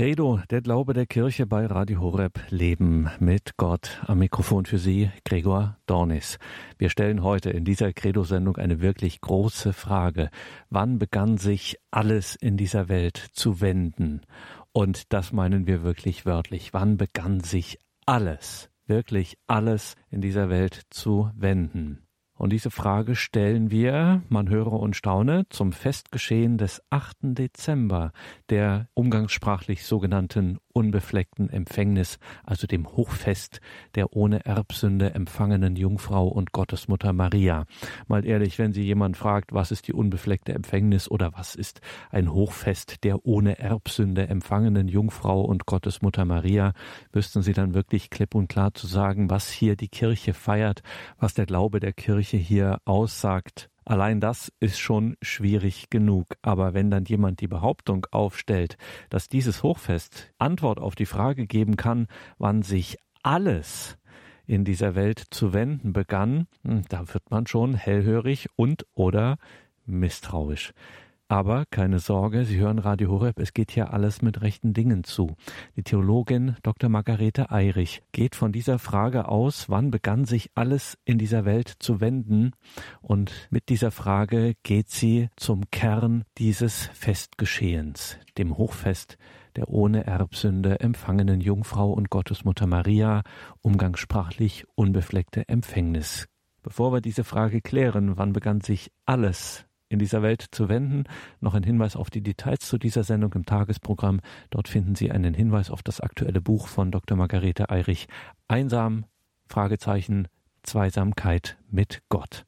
Credo, 0.00 0.40
der 0.48 0.62
Glaube 0.62 0.94
der 0.94 1.04
Kirche 1.04 1.46
bei 1.46 1.66
Radio 1.66 2.00
Horeb, 2.00 2.40
Leben 2.48 3.10
mit 3.18 3.58
Gott. 3.58 4.00
Am 4.06 4.20
Mikrofon 4.20 4.64
für 4.64 4.78
Sie, 4.78 5.10
Gregor 5.26 5.76
Dornis. 5.84 6.38
Wir 6.78 6.88
stellen 6.88 7.22
heute 7.22 7.50
in 7.50 7.66
dieser 7.66 7.92
Credo-Sendung 7.92 8.56
eine 8.56 8.80
wirklich 8.80 9.20
große 9.20 9.74
Frage. 9.74 10.30
Wann 10.70 10.98
begann 10.98 11.36
sich 11.36 11.76
alles 11.90 12.34
in 12.34 12.56
dieser 12.56 12.88
Welt 12.88 13.18
zu 13.32 13.60
wenden? 13.60 14.22
Und 14.72 15.12
das 15.12 15.32
meinen 15.32 15.66
wir 15.66 15.82
wirklich 15.82 16.24
wörtlich. 16.24 16.72
Wann 16.72 16.96
begann 16.96 17.40
sich 17.40 17.78
alles, 18.06 18.70
wirklich 18.86 19.36
alles 19.48 19.96
in 20.08 20.22
dieser 20.22 20.48
Welt 20.48 20.80
zu 20.88 21.30
wenden? 21.34 22.06
Und 22.40 22.54
diese 22.54 22.70
Frage 22.70 23.16
stellen 23.16 23.70
wir, 23.70 24.22
man 24.30 24.48
höre 24.48 24.72
und 24.72 24.96
staune, 24.96 25.44
zum 25.50 25.72
Festgeschehen 25.72 26.56
des 26.56 26.82
8. 26.88 27.18
Dezember, 27.20 28.12
der 28.48 28.88
umgangssprachlich 28.94 29.84
sogenannten 29.84 30.58
unbefleckten 30.72 31.50
Empfängnis, 31.50 32.18
also 32.44 32.66
dem 32.66 32.86
Hochfest 32.86 33.60
der 33.94 34.14
ohne 34.14 34.44
Erbsünde 34.44 35.14
empfangenen 35.14 35.76
Jungfrau 35.76 36.28
und 36.28 36.52
Gottesmutter 36.52 37.12
Maria. 37.12 37.66
Mal 38.08 38.24
ehrlich, 38.24 38.58
wenn 38.58 38.72
Sie 38.72 38.82
jemand 38.82 39.16
fragt, 39.16 39.52
was 39.52 39.70
ist 39.70 39.88
die 39.88 39.92
unbefleckte 39.92 40.52
Empfängnis 40.52 41.10
oder 41.10 41.32
was 41.34 41.54
ist 41.54 41.80
ein 42.10 42.32
Hochfest 42.32 43.04
der 43.04 43.26
ohne 43.26 43.58
Erbsünde 43.58 44.28
empfangenen 44.28 44.88
Jungfrau 44.88 45.42
und 45.42 45.66
Gottesmutter 45.66 46.24
Maria, 46.24 46.72
wüssten 47.12 47.42
Sie 47.42 47.52
dann 47.52 47.74
wirklich 47.74 48.10
klipp 48.10 48.34
und 48.34 48.48
klar 48.48 48.74
zu 48.74 48.86
sagen, 48.86 49.30
was 49.30 49.50
hier 49.50 49.76
die 49.76 49.88
Kirche 49.88 50.34
feiert, 50.34 50.82
was 51.18 51.34
der 51.34 51.46
Glaube 51.46 51.80
der 51.80 51.92
Kirche 51.92 52.36
hier 52.36 52.80
aussagt. 52.84 53.70
Allein 53.84 54.20
das 54.20 54.52
ist 54.60 54.78
schon 54.78 55.16
schwierig 55.22 55.90
genug. 55.90 56.36
Aber 56.42 56.74
wenn 56.74 56.90
dann 56.90 57.04
jemand 57.04 57.40
die 57.40 57.48
Behauptung 57.48 58.06
aufstellt, 58.10 58.76
dass 59.08 59.28
dieses 59.28 59.62
Hochfest 59.62 60.32
Antwort 60.38 60.78
auf 60.78 60.94
die 60.94 61.06
Frage 61.06 61.46
geben 61.46 61.76
kann, 61.76 62.06
wann 62.38 62.62
sich 62.62 62.98
alles 63.22 63.96
in 64.46 64.64
dieser 64.64 64.94
Welt 64.94 65.22
zu 65.30 65.52
wenden 65.52 65.92
begann, 65.92 66.46
hm, 66.64 66.82
da 66.88 67.12
wird 67.12 67.30
man 67.30 67.46
schon 67.46 67.74
hellhörig 67.74 68.48
und 68.56 68.86
oder 68.94 69.38
misstrauisch. 69.86 70.72
Aber 71.30 71.64
keine 71.70 72.00
Sorge, 72.00 72.44
Sie 72.44 72.58
hören 72.58 72.80
Radio 72.80 73.08
Horeb, 73.08 73.38
es 73.38 73.52
geht 73.52 73.70
hier 73.70 73.92
alles 73.92 74.20
mit 74.20 74.42
rechten 74.42 74.74
Dingen 74.74 75.04
zu. 75.04 75.36
Die 75.76 75.84
Theologin 75.84 76.56
Dr. 76.64 76.90
Margarete 76.90 77.52
Eirich 77.52 78.02
geht 78.10 78.34
von 78.34 78.50
dieser 78.50 78.80
Frage 78.80 79.28
aus, 79.28 79.68
wann 79.68 79.92
begann 79.92 80.24
sich 80.24 80.50
alles 80.56 80.98
in 81.04 81.18
dieser 81.18 81.44
Welt 81.44 81.72
zu 81.78 82.00
wenden? 82.00 82.50
Und 83.00 83.46
mit 83.50 83.68
dieser 83.68 83.92
Frage 83.92 84.54
geht 84.64 84.90
sie 84.90 85.28
zum 85.36 85.70
Kern 85.70 86.24
dieses 86.36 86.86
Festgeschehens, 86.94 88.18
dem 88.36 88.58
Hochfest 88.58 89.16
der 89.54 89.68
ohne 89.68 90.08
Erbsünde 90.08 90.80
empfangenen 90.80 91.40
Jungfrau 91.40 91.92
und 91.92 92.10
Gottesmutter 92.10 92.66
Maria, 92.66 93.22
umgangssprachlich 93.60 94.64
unbefleckte 94.74 95.48
Empfängnis. 95.48 96.26
Bevor 96.64 96.92
wir 96.92 97.00
diese 97.00 97.22
Frage 97.22 97.60
klären, 97.60 98.18
wann 98.18 98.32
begann 98.32 98.60
sich 98.60 98.90
alles 99.06 99.69
in 99.90 99.98
dieser 99.98 100.22
Welt 100.22 100.46
zu 100.50 100.70
wenden. 100.70 101.04
Noch 101.40 101.54
ein 101.54 101.64
Hinweis 101.64 101.96
auf 101.96 102.08
die 102.08 102.22
Details 102.22 102.60
zu 102.60 102.78
dieser 102.78 103.04
Sendung 103.04 103.34
im 103.34 103.44
Tagesprogramm. 103.44 104.20
Dort 104.48 104.68
finden 104.68 104.94
Sie 104.94 105.10
einen 105.10 105.34
Hinweis 105.34 105.70
auf 105.70 105.82
das 105.82 106.00
aktuelle 106.00 106.40
Buch 106.40 106.68
von 106.68 106.90
Dr. 106.90 107.18
Margarete 107.18 107.68
Eirich. 107.68 108.06
Einsam, 108.48 109.04
Fragezeichen, 109.46 110.28
Zweisamkeit 110.62 111.58
mit 111.68 112.02
Gott. 112.08 112.46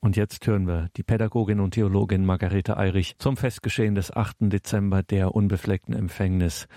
Und 0.00 0.16
jetzt 0.16 0.46
hören 0.46 0.68
wir 0.68 0.88
die 0.96 1.02
Pädagogin 1.02 1.58
und 1.58 1.74
Theologin 1.74 2.24
Margarete 2.24 2.76
Eirich 2.76 3.18
zum 3.18 3.36
Festgeschehen 3.36 3.96
des 3.96 4.14
8. 4.14 4.36
Dezember 4.42 5.02
der 5.02 5.34
unbefleckten 5.34 5.94
Empfängnis 5.94 6.68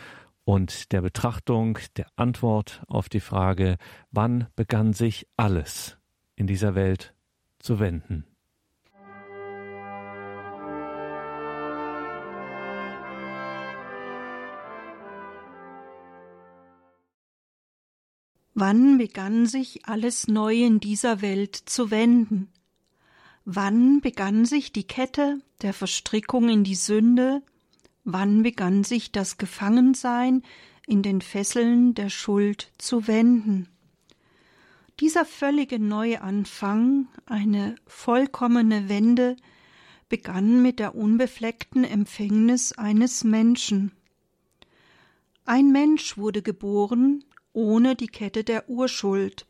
und 0.43 0.91
der 0.91 1.01
Betrachtung 1.01 1.77
der 1.97 2.07
Antwort 2.15 2.81
auf 2.87 3.09
die 3.09 3.19
Frage, 3.19 3.77
wann 4.09 4.47
begann 4.55 4.93
sich 4.93 5.27
alles 5.37 5.99
in 6.35 6.47
dieser 6.47 6.73
Welt 6.73 7.13
zu 7.59 7.79
wenden. 7.79 8.25
Wann 18.53 18.97
begann 18.97 19.45
sich 19.45 19.85
alles 19.85 20.27
neu 20.27 20.55
in 20.55 20.79
dieser 20.81 21.21
Welt 21.21 21.55
zu 21.55 21.89
wenden? 21.89 22.49
Wann 23.45 24.01
begann 24.01 24.45
sich 24.45 24.73
die 24.73 24.83
Kette 24.83 25.39
der 25.61 25.73
Verstrickung 25.73 26.49
in 26.49 26.63
die 26.63 26.75
Sünde? 26.75 27.41
Wann 28.03 28.43
begann 28.43 28.83
sich 28.83 29.11
das 29.11 29.37
Gefangensein 29.37 30.43
in 30.85 31.01
den 31.01 31.21
Fesseln 31.21 31.93
der 31.93 32.09
Schuld 32.09 32.71
zu 32.77 33.07
wenden? 33.07 33.69
Dieser 34.99 35.25
völlige 35.25 35.79
Neuanfang, 35.79 37.07
eine 37.25 37.75
vollkommene 37.87 38.89
Wende, 38.89 39.37
begann 40.09 40.61
mit 40.61 40.79
der 40.79 40.93
unbefleckten 40.93 41.85
Empfängnis 41.85 42.73
eines 42.73 43.23
Menschen. 43.23 43.93
Ein 45.45 45.71
Mensch 45.71 46.17
wurde 46.17 46.41
geboren, 46.41 47.23
ohne 47.53 47.95
die 47.95 48.07
Kette 48.07 48.43
der 48.43 48.69
Urschuld. 48.69 49.45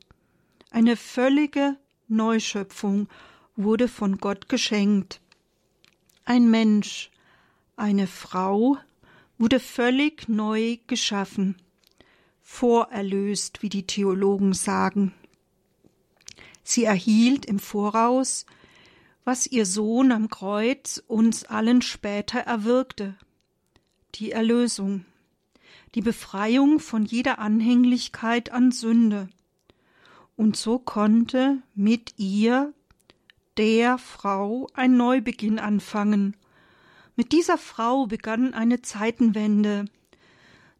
Eine 0.69 0.95
völlige 0.95 1.77
Neuschöpfung 2.07 3.07
wurde 3.55 3.87
von 3.87 4.17
Gott 4.17 4.49
geschenkt. 4.49 5.21
Ein 6.25 6.49
Mensch, 6.49 7.11
eine 7.75 8.07
Frau 8.07 8.77
wurde 9.37 9.59
völlig 9.59 10.29
neu 10.29 10.77
geschaffen, 10.87 11.55
vorerlöst, 12.41 13.61
wie 13.61 13.69
die 13.69 13.87
Theologen 13.87 14.53
sagen. 14.53 15.13
Sie 16.63 16.83
erhielt 16.83 17.45
im 17.45 17.59
Voraus, 17.59 18.45
was 19.23 19.47
ihr 19.47 19.65
Sohn 19.65 20.11
am 20.11 20.29
Kreuz 20.29 21.03
uns 21.07 21.43
allen 21.45 21.81
später 21.81 22.39
erwirkte, 22.39 23.15
die 24.15 24.31
Erlösung 24.31 25.05
die 25.95 26.01
Befreiung 26.01 26.79
von 26.79 27.05
jeder 27.05 27.39
Anhänglichkeit 27.39 28.51
an 28.51 28.71
Sünde. 28.71 29.29
Und 30.35 30.55
so 30.55 30.79
konnte 30.79 31.61
mit 31.75 32.13
ihr 32.17 32.73
der 33.57 33.97
Frau 33.97 34.67
ein 34.73 34.97
Neubeginn 34.97 35.59
anfangen. 35.59 36.37
Mit 37.15 37.33
dieser 37.33 37.57
Frau 37.57 38.07
begann 38.07 38.53
eine 38.53 38.81
Zeitenwende. 38.81 39.85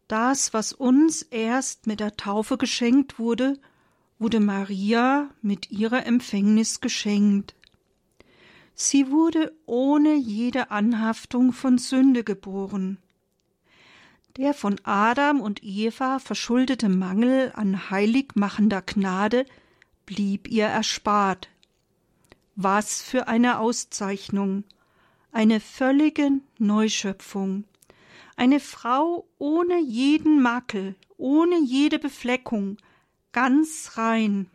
Das, 0.08 0.52
was 0.52 0.72
uns 0.72 1.22
erst 1.22 1.86
mit 1.86 2.00
der 2.00 2.16
Taufe 2.16 2.56
geschenkt 2.56 3.18
wurde, 3.18 3.58
wurde 4.18 4.40
Maria 4.40 5.30
mit 5.42 5.70
ihrer 5.70 6.06
Empfängnis 6.06 6.80
geschenkt. 6.80 7.54
Sie 8.74 9.10
wurde 9.10 9.52
ohne 9.66 10.14
jede 10.14 10.70
Anhaftung 10.70 11.52
von 11.52 11.78
Sünde 11.78 12.24
geboren. 12.24 12.98
Der 14.38 14.54
von 14.54 14.80
Adam 14.84 15.42
und 15.42 15.62
Eva 15.62 16.18
verschuldete 16.18 16.88
Mangel 16.88 17.52
an 17.54 17.90
heiligmachender 17.90 18.80
Gnade 18.80 19.44
blieb 20.06 20.48
ihr 20.48 20.64
erspart. 20.64 21.50
Was 22.56 23.02
für 23.02 23.28
eine 23.28 23.58
Auszeichnung, 23.58 24.64
eine 25.32 25.60
völlige 25.60 26.30
Neuschöpfung, 26.58 27.64
eine 28.34 28.58
Frau 28.58 29.26
ohne 29.38 29.78
jeden 29.80 30.40
Makel, 30.40 30.94
ohne 31.18 31.58
jede 31.60 31.98
Befleckung, 31.98 32.78
ganz 33.32 33.92
rein. 33.96 34.48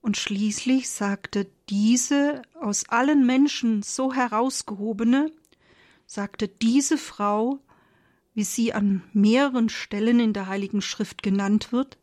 Und 0.00 0.16
schließlich 0.16 0.88
sagte 0.88 1.46
diese 1.68 2.40
aus 2.58 2.88
allen 2.88 3.26
Menschen 3.26 3.82
so 3.82 4.14
herausgehobene, 4.14 5.30
sagte 6.06 6.48
diese 6.48 6.96
Frau, 6.96 7.60
wie 8.34 8.44
sie 8.44 8.72
an 8.72 9.02
mehreren 9.12 9.68
Stellen 9.68 10.20
in 10.20 10.32
der 10.32 10.46
Heiligen 10.46 10.82
Schrift 10.82 11.22
genannt 11.22 11.72
wird, 11.72 11.98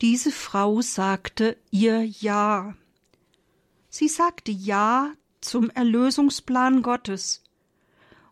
diese 0.00 0.32
Frau 0.32 0.80
sagte 0.80 1.58
ihr 1.70 2.04
Ja. 2.04 2.74
Sie 3.90 4.08
sagte 4.08 4.50
Ja 4.50 5.12
zum 5.40 5.68
Erlösungsplan 5.70 6.82
Gottes. 6.82 7.42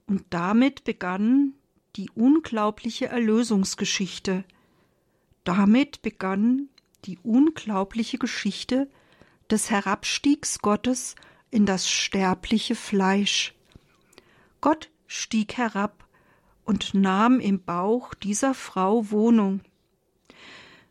Und 0.07 0.25
damit 0.31 0.85
begann 0.85 1.55
die 1.97 2.11
unglaubliche 2.15 3.07
Erlösungsgeschichte. 3.07 4.45
Damit 5.45 6.01
begann 6.01 6.69
die 7.05 7.19
unglaubliche 7.23 8.19
Geschichte 8.19 8.89
des 9.51 9.71
Herabstiegs 9.71 10.61
Gottes 10.61 11.17
in 11.51 11.67
das 11.67 11.89
sterbliche 11.89 12.75
Fleisch. 12.75 13.55
Gott 14.61 14.91
stieg 15.07 15.57
herab 15.57 16.08
und 16.69 16.93
nahm 16.93 17.41
im 17.41 17.65
Bauch 17.65 18.13
dieser 18.13 18.53
Frau 18.53 19.11
Wohnung. 19.11 19.63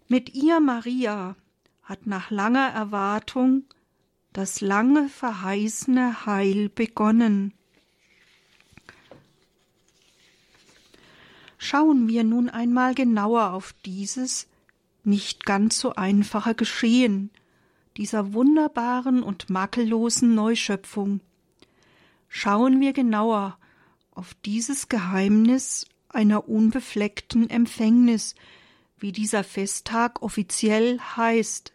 Mit 0.08 0.34
ihr 0.34 0.60
Maria 0.60 1.36
hat 1.84 2.08
nach 2.08 2.32
langer 2.32 2.70
Erwartung 2.70 3.64
das 4.34 4.60
lange 4.60 5.08
verheißene 5.08 6.26
Heil 6.26 6.70
begonnen. 6.70 7.54
Schauen 11.60 12.08
wir 12.08 12.24
nun 12.24 12.50
einmal 12.50 12.96
genauer 12.96 13.52
auf 13.54 13.76
dieses 13.86 14.48
nicht 15.04 15.46
ganz 15.46 15.78
so 15.78 15.94
einfache 15.94 16.56
Geschehen 16.56 17.30
dieser 17.98 18.34
wunderbaren 18.34 19.22
und 19.22 19.52
makellosen 19.52 20.34
Neuschöpfung. 20.34 21.20
Schauen 22.30 22.82
wir 22.82 22.94
genauer 22.94 23.60
auf 24.18 24.34
dieses 24.46 24.90
Geheimnis 24.90 25.86
einer 26.10 26.50
unbefleckten 26.50 27.50
Empfängnis, 27.50 28.34
wie 28.98 29.12
dieser 29.12 29.44
Festtag 29.44 30.24
offiziell 30.24 31.00
heißt. 31.00 31.72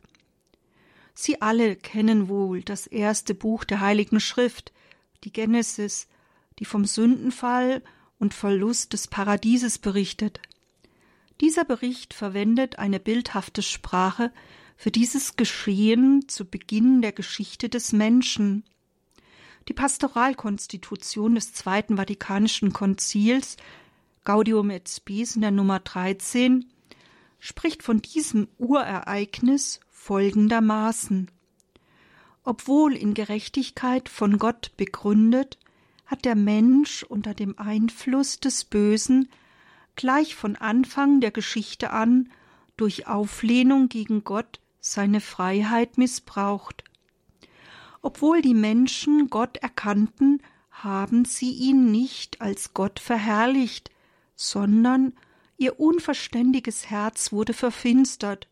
Sie 1.15 1.41
alle 1.41 1.77
kennen 1.77 2.29
wohl 2.29 2.63
das 2.63 2.89
erste 2.89 3.35
Buch 3.35 3.63
der 3.63 3.81
Heiligen 3.81 4.19
Schrift, 4.19 4.73
die 5.23 5.33
Genesis, 5.33 6.09
die 6.59 6.65
vom 6.65 6.85
Sündenfall 6.85 7.81
und 8.19 8.35
Verlust 8.35 8.93
des 8.93 9.07
Paradieses 9.07 9.79
berichtet. 9.79 10.41
Dieser 11.41 11.65
Bericht 11.65 12.13
verwendet 12.13 12.79
eine 12.79 12.99
bildhafte 12.99 13.63
Sprache 13.63 14.33
für 14.77 14.91
dieses 14.91 15.37
Geschehen 15.37 16.29
zu 16.29 16.45
Beginn 16.45 17.03
der 17.03 17.13
Geschichte 17.13 17.69
des 17.69 17.93
Menschen. 17.93 18.65
Die 19.69 19.75
Pastoralkonstitution 19.75 21.35
des 21.37 21.53
Zweiten 21.53 21.97
Vatikanischen 21.97 22.73
Konzils 22.73 23.57
Gaudium 24.25 24.71
et 24.71 24.89
Spes 24.89 25.37
in 25.37 25.43
der 25.43 25.51
Nummer 25.51 25.81
13 25.81 26.67
spricht 27.39 27.83
von 27.83 28.01
diesem 28.01 28.49
Urereignis 28.59 29.81
folgendermaßen. 29.91 31.31
Obwohl 32.45 32.97
in 32.97 33.15
Gerechtigkeit 33.15 34.09
von 34.09 34.39
Gott 34.39 34.73
begründet, 34.77 35.59
hat 36.07 36.25
der 36.25 36.35
Mensch 36.35 37.05
unter 37.05 37.35
dem 37.35 37.59
Einfluss 37.59 38.39
des 38.39 38.65
Bösen 38.65 39.29
gleich 39.97 40.35
von 40.35 40.57
Anfang 40.57 41.21
der 41.21 41.31
Geschichte 41.31 41.91
an 41.91 42.31
durch 42.77 43.07
Auflehnung 43.07 43.89
gegen 43.89 44.25
Gott 44.25 44.61
seine 44.81 45.21
Freiheit 45.21 45.99
missbraucht. 45.99 46.85
Obwohl 48.03 48.43
die 48.43 48.55
Menschen 48.55 49.31
Gott 49.31 49.57
erkannten, 49.59 50.43
haben 50.71 51.25
sie 51.25 51.53
ihn 51.53 51.91
nicht 51.91 52.41
als 52.41 52.75
Gott 52.75 52.99
verherrlicht, 52.99 53.91
sondern 54.35 55.13
ihr 55.57 55.79
unverständiges 55.79 56.91
Herz 56.91 57.33
wurde 57.33 57.55
verfinstert, 57.55 58.49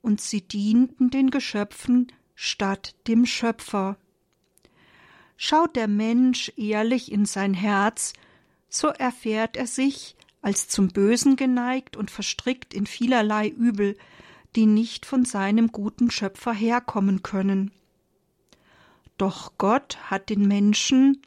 und 0.00 0.20
sie 0.20 0.42
dienten 0.42 1.10
den 1.10 1.30
Geschöpfen 1.30 2.12
statt 2.34 2.94
dem 3.06 3.26
Schöpfer. 3.26 3.96
Schaut 5.36 5.76
der 5.76 5.88
Mensch 5.88 6.52
ehrlich 6.56 7.12
in 7.12 7.24
sein 7.24 7.54
Herz, 7.54 8.12
so 8.68 8.88
erfährt 8.88 9.56
er 9.56 9.66
sich 9.66 10.16
als 10.40 10.68
zum 10.68 10.88
Bösen 10.88 11.36
geneigt 11.36 11.96
und 11.96 12.10
verstrickt 12.10 12.74
in 12.74 12.86
vielerlei 12.86 13.48
Übel, 13.48 13.96
die 14.56 14.66
nicht 14.66 15.04
von 15.04 15.24
seinem 15.24 15.72
guten 15.72 16.10
Schöpfer 16.10 16.52
herkommen 16.52 17.22
können. 17.22 17.72
Doch 19.18 19.52
Gott 19.58 19.98
hat 20.10 20.30
den 20.30 20.48
Menschen, 20.48 21.20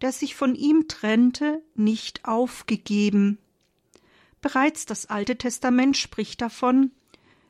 der 0.00 0.12
sich 0.12 0.34
von 0.34 0.54
ihm 0.54 0.88
trennte, 0.88 1.62
nicht 1.74 2.24
aufgegeben. 2.24 3.38
Bereits 4.40 4.86
das 4.86 5.06
Alte 5.06 5.36
Testament 5.36 5.96
spricht 5.96 6.40
davon, 6.40 6.90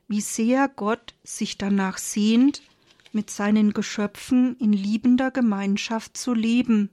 wie 0.08 0.20
sehr 0.20 0.68
Gott 0.68 1.14
sich 1.22 1.58
danach 1.58 1.98
sehnt, 1.98 2.62
mit 3.12 3.30
seinen 3.30 3.72
Geschöpfen 3.72 4.56
in 4.56 4.72
liebender 4.72 5.30
Gemeinschaft 5.30 6.16
zu 6.16 6.34
leben. 6.34 6.90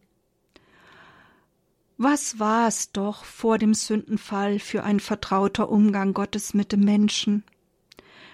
Was 1.97 2.39
war 2.39 2.67
es 2.67 2.91
doch 2.91 3.25
vor 3.25 3.57
dem 3.57 3.73
Sündenfall 3.73 4.59
für 4.59 4.83
ein 4.83 4.99
vertrauter 4.99 5.69
Umgang 5.69 6.13
Gottes 6.13 6.53
mit 6.53 6.71
dem 6.71 6.81
Menschen? 6.81 7.44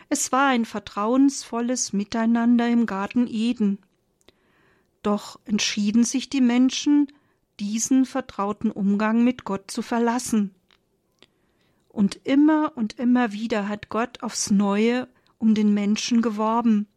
Es 0.10 0.32
war 0.32 0.48
ein 0.48 0.64
vertrauensvolles 0.64 1.92
Miteinander 1.92 2.70
im 2.70 2.86
Garten 2.86 3.28
Eden. 3.28 3.80
Doch 5.04 5.40
entschieden 5.46 6.04
sich 6.04 6.30
die 6.30 6.42
Menschen, 6.42 7.12
diesen 7.60 8.06
vertrauten 8.06 8.72
Umgang 8.72 9.24
mit 9.24 9.44
Gott 9.44 9.72
zu 9.72 9.82
verlassen. 9.82 10.54
Und 11.90 12.20
immer 12.24 12.74
und 12.76 13.00
immer 13.00 13.32
wieder 13.32 13.68
hat 13.68 13.90
Gott 13.90 14.22
aufs 14.22 14.52
neue 14.52 15.08
um 15.40 15.56
den 15.56 15.74
Menschen 15.74 16.22
geworben. 16.22 16.88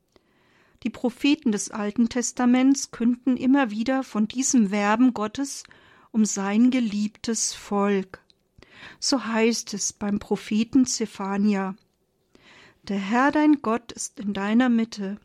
Die 0.83 0.91
Propheten 0.91 1.53
des 1.53 1.71
Alten 1.71 2.09
Testaments 2.09 2.91
künden 2.91 3.37
immer 3.37 3.71
wieder 3.71 4.03
von 4.03 4.29
diesem 4.29 4.71
Werben 4.71 5.13
Gottes 5.13 5.65
um 6.11 6.25
sein 6.25 6.71
geliebtes 6.71 7.53
Volk. 7.53 8.21
So 8.99 9.25
heißt 9.25 9.75
es 9.75 9.93
beim 9.93 10.19
Propheten 10.19 10.87
Zephania. 10.87 11.77
Der 12.83 12.99
Herr 12.99 13.31
dein 13.31 13.61
Gott 13.63 13.93
ist 13.93 14.19
in 14.21 14.33
deiner 14.33 14.69
Mitte. 14.69 15.19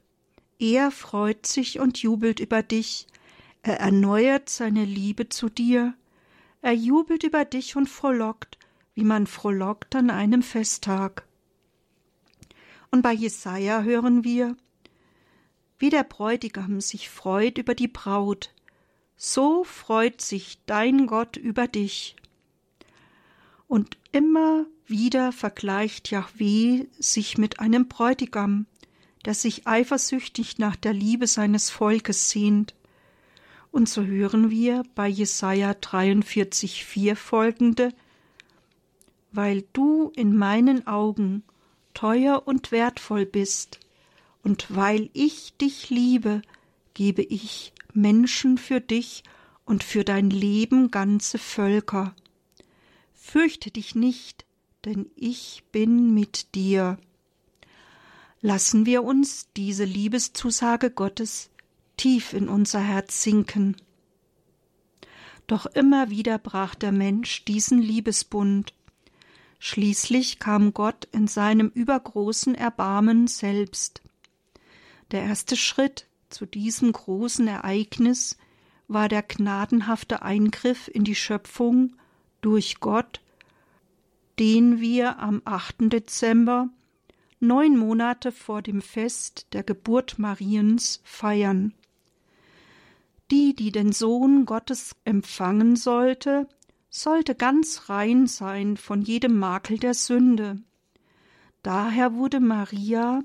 Er 0.59 0.91
freut 0.91 1.45
sich 1.45 1.79
und 1.79 2.01
jubelt 2.01 2.39
über 2.39 2.63
dich. 2.63 3.07
Er 3.61 3.79
erneuert 3.79 4.49
seine 4.49 4.85
Liebe 4.85 5.29
zu 5.29 5.49
dir. 5.49 5.93
Er 6.61 6.73
jubelt 6.73 7.23
über 7.23 7.45
dich 7.45 7.75
und 7.75 7.89
frohlockt, 7.89 8.57
wie 8.93 9.03
man 9.03 9.27
frohlockt 9.27 9.95
an 9.95 10.09
einem 10.09 10.41
Festtag. 10.41 11.27
Und 12.91 13.01
bei 13.01 13.11
Jesaja 13.11 13.81
hören 13.81 14.23
wir, 14.23 14.55
wie 15.77 15.89
der 15.89 16.03
Bräutigam 16.03 16.79
sich 16.79 17.09
freut 17.09 17.57
über 17.57 17.75
die 17.75 17.89
Braut, 17.89 18.53
so 19.17 19.63
freut 19.63 20.21
sich 20.21 20.59
dein 20.65 21.07
Gott 21.07 21.35
über 21.37 21.67
dich. 21.67 22.15
Und 23.67 23.97
immer 24.11 24.65
wieder 24.85 25.31
vergleicht 25.31 26.11
Jahweh 26.11 26.85
sich 26.99 27.37
mit 27.37 27.59
einem 27.59 27.87
Bräutigam, 27.87 28.67
der 29.25 29.33
sich 29.33 29.68
eifersüchtig 29.68 30.60
nach 30.60 30.75
der 30.75 30.94
Liebe 30.94 31.27
seines 31.27 31.69
Volkes 31.69 32.30
sehnt. 32.30 32.75
Und 33.72 33.89
so 33.89 34.04
hören 34.06 34.50
wir 34.50 34.83
bei 34.95 35.07
Jesaja 35.07 35.72
43,4 35.72 37.16
folgende: 37.16 37.89
Weil 39.31 39.63
du 39.74 40.12
in 40.16 40.36
meinen 40.36 40.88
Augen 40.88 41.44
teuer 41.94 42.44
und 42.45 42.72
wertvoll 42.72 43.25
bist, 43.25 43.80
und 44.44 44.68
weil 44.75 45.10
ich 45.13 45.57
dich 45.57 45.89
liebe, 45.89 46.44
gebe 46.94 47.24
ich 47.24 47.74
Menschen 47.94 48.60
für 48.60 48.80
dich 48.80 49.24
und 49.66 49.83
für 49.83 50.04
dein 50.04 50.30
Leben 50.30 50.92
ganze 50.92 51.39
Völker. 51.39 52.16
Fürchte 53.13 53.72
dich 53.72 53.95
nicht, 53.95 54.45
denn 54.86 55.10
ich 55.16 55.63
bin 55.72 56.13
mit 56.13 56.53
dir. 56.53 57.00
Lassen 58.45 58.85
wir 58.85 59.03
uns 59.03 59.47
diese 59.57 59.85
Liebeszusage 59.85 60.91
Gottes 60.91 61.49
tief 61.97 62.31
in 62.31 62.47
unser 62.47 62.79
Herz 62.79 63.23
sinken. 63.23 63.75
Doch 65.47 65.65
immer 65.65 66.11
wieder 66.11 66.37
brach 66.37 66.75
der 66.75 66.91
Mensch 66.91 67.43
diesen 67.45 67.81
Liebesbund. 67.81 68.75
Schließlich 69.57 70.37
kam 70.37 70.75
Gott 70.75 71.07
in 71.11 71.27
seinem 71.27 71.69
übergroßen 71.69 72.53
Erbarmen 72.53 73.25
selbst. 73.25 74.03
Der 75.09 75.23
erste 75.23 75.55
Schritt 75.55 76.05
zu 76.29 76.45
diesem 76.45 76.91
großen 76.91 77.47
Ereignis 77.47 78.37
war 78.87 79.09
der 79.09 79.23
gnadenhafte 79.23 80.21
Eingriff 80.21 80.87
in 80.87 81.03
die 81.03 81.15
Schöpfung 81.15 81.95
durch 82.41 82.79
Gott, 82.79 83.21
den 84.37 84.79
wir 84.79 85.17
am 85.17 85.41
8. 85.45 85.91
Dezember, 85.91 86.69
neun 87.47 87.77
Monate 87.77 88.31
vor 88.31 88.61
dem 88.61 88.81
Fest 88.81 89.47
der 89.53 89.63
Geburt 89.63 90.19
Mariens, 90.19 91.01
feiern. 91.03 91.73
Die, 93.31 93.55
die 93.55 93.71
den 93.71 93.91
Sohn 93.91 94.45
Gottes 94.45 94.95
empfangen 95.03 95.75
sollte, 95.75 96.47
sollte 96.89 97.35
ganz 97.35 97.89
rein 97.89 98.27
sein 98.27 98.77
von 98.77 99.01
jedem 99.01 99.37
Makel 99.37 99.79
der 99.79 99.93
Sünde. 99.93 100.61
Daher 101.63 102.13
wurde 102.13 102.39
Maria, 102.39 103.23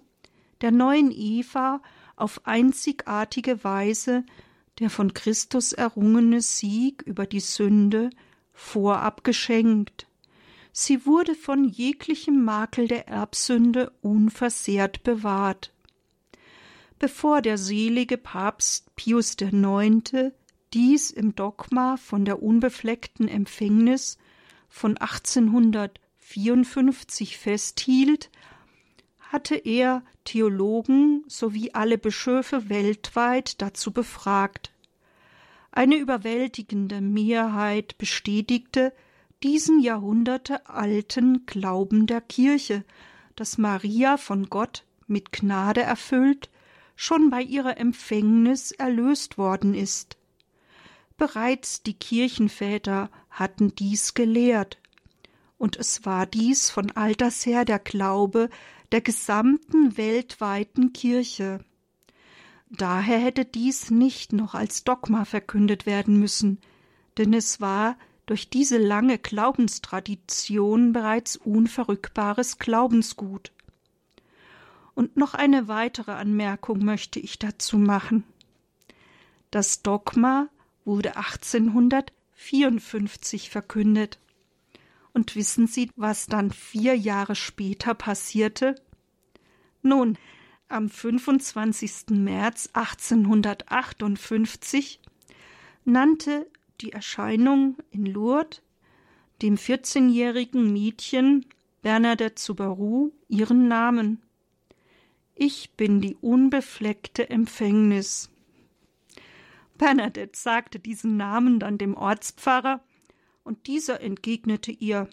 der 0.60 0.70
neuen 0.70 1.10
Eva, 1.12 1.82
auf 2.16 2.46
einzigartige 2.46 3.64
Weise 3.64 4.24
der 4.80 4.90
von 4.90 5.14
Christus 5.14 5.72
errungene 5.72 6.40
Sieg 6.40 7.02
über 7.02 7.26
die 7.26 7.40
Sünde 7.40 8.10
vorab 8.52 9.24
geschenkt. 9.24 10.06
Sie 10.72 11.04
wurde 11.06 11.34
von 11.34 11.64
jeglichem 11.64 12.44
Makel 12.44 12.86
der 12.88 13.08
Erbsünde 13.08 13.92
unversehrt 14.02 15.02
bewahrt. 15.02 15.72
Bevor 16.98 17.40
der 17.42 17.58
selige 17.58 18.16
Papst 18.18 18.94
Pius 18.94 19.36
IX. 19.40 20.32
dies 20.74 21.10
im 21.10 21.34
Dogma 21.34 21.96
von 21.96 22.24
der 22.24 22.40
unbefleckten 22.42 23.26
Empfängnis 23.26 24.18
von 24.68 24.96
1854 24.98 27.36
festhielt, 27.38 28.30
hatte 29.18 29.56
er 29.56 30.04
Theologen 30.24 31.24
sowie 31.26 31.72
alle 31.72 31.98
Bischöfe 31.98 32.68
weltweit 32.68 33.62
dazu 33.62 33.92
befragt. 33.92 34.72
Eine 35.72 35.96
überwältigende 35.96 37.00
Mehrheit 37.00 37.96
bestätigte, 37.96 38.92
diesen 39.42 39.80
jahrhundertealten 39.80 41.46
Glauben 41.46 42.06
der 42.06 42.20
Kirche, 42.20 42.84
dass 43.36 43.58
Maria 43.58 44.16
von 44.16 44.50
Gott 44.50 44.84
mit 45.06 45.32
Gnade 45.32 45.82
erfüllt, 45.82 46.50
schon 46.94 47.30
bei 47.30 47.42
ihrer 47.42 47.78
Empfängnis 47.78 48.72
erlöst 48.72 49.38
worden 49.38 49.74
ist. 49.74 50.16
Bereits 51.16 51.82
die 51.82 51.94
Kirchenväter 51.94 53.10
hatten 53.30 53.74
dies 53.74 54.14
gelehrt, 54.14 54.78
und 55.58 55.76
es 55.76 56.06
war 56.06 56.26
dies 56.26 56.70
von 56.70 56.90
alters 56.92 57.44
her 57.44 57.64
der 57.64 57.78
Glaube 57.78 58.48
der 58.92 59.02
gesamten 59.02 59.96
weltweiten 59.96 60.92
Kirche. 60.92 61.62
Daher 62.70 63.18
hätte 63.18 63.44
dies 63.44 63.90
nicht 63.90 64.32
noch 64.32 64.54
als 64.54 64.84
Dogma 64.84 65.24
verkündet 65.24 65.86
werden 65.86 66.18
müssen, 66.18 66.60
denn 67.18 67.34
es 67.34 67.60
war 67.60 67.96
durch 68.30 68.48
diese 68.48 68.78
lange 68.78 69.18
Glaubenstradition 69.18 70.92
bereits 70.92 71.34
unverrückbares 71.34 72.60
Glaubensgut. 72.60 73.50
Und 74.94 75.16
noch 75.16 75.34
eine 75.34 75.66
weitere 75.66 76.12
Anmerkung 76.12 76.84
möchte 76.84 77.18
ich 77.18 77.40
dazu 77.40 77.76
machen. 77.76 78.22
Das 79.50 79.82
Dogma 79.82 80.48
wurde 80.84 81.16
1854 81.16 83.50
verkündet. 83.50 84.20
Und 85.12 85.34
wissen 85.34 85.66
Sie, 85.66 85.90
was 85.96 86.26
dann 86.26 86.52
vier 86.52 86.96
Jahre 86.96 87.34
später 87.34 87.94
passierte? 87.94 88.76
Nun, 89.82 90.16
am 90.68 90.88
25. 90.88 92.10
März 92.10 92.70
1858 92.74 95.00
nannte 95.84 96.46
die 96.80 96.92
Erscheinung 96.92 97.76
in 97.90 98.06
Lourdes 98.06 98.62
dem 99.42 99.56
14-jährigen 99.56 100.72
Mädchen 100.72 101.46
Bernadette 101.82 102.40
Subaru 102.40 103.12
ihren 103.28 103.68
Namen. 103.68 104.22
Ich 105.34 105.70
bin 105.76 106.02
die 106.02 106.16
unbefleckte 106.16 107.30
Empfängnis. 107.30 108.30
Bernadette 109.78 110.38
sagte 110.38 110.78
diesen 110.78 111.16
Namen 111.16 111.58
dann 111.58 111.78
dem 111.78 111.94
Ortspfarrer, 111.94 112.82
und 113.42 113.66
dieser 113.66 114.02
entgegnete 114.02 114.70
ihr 114.70 115.08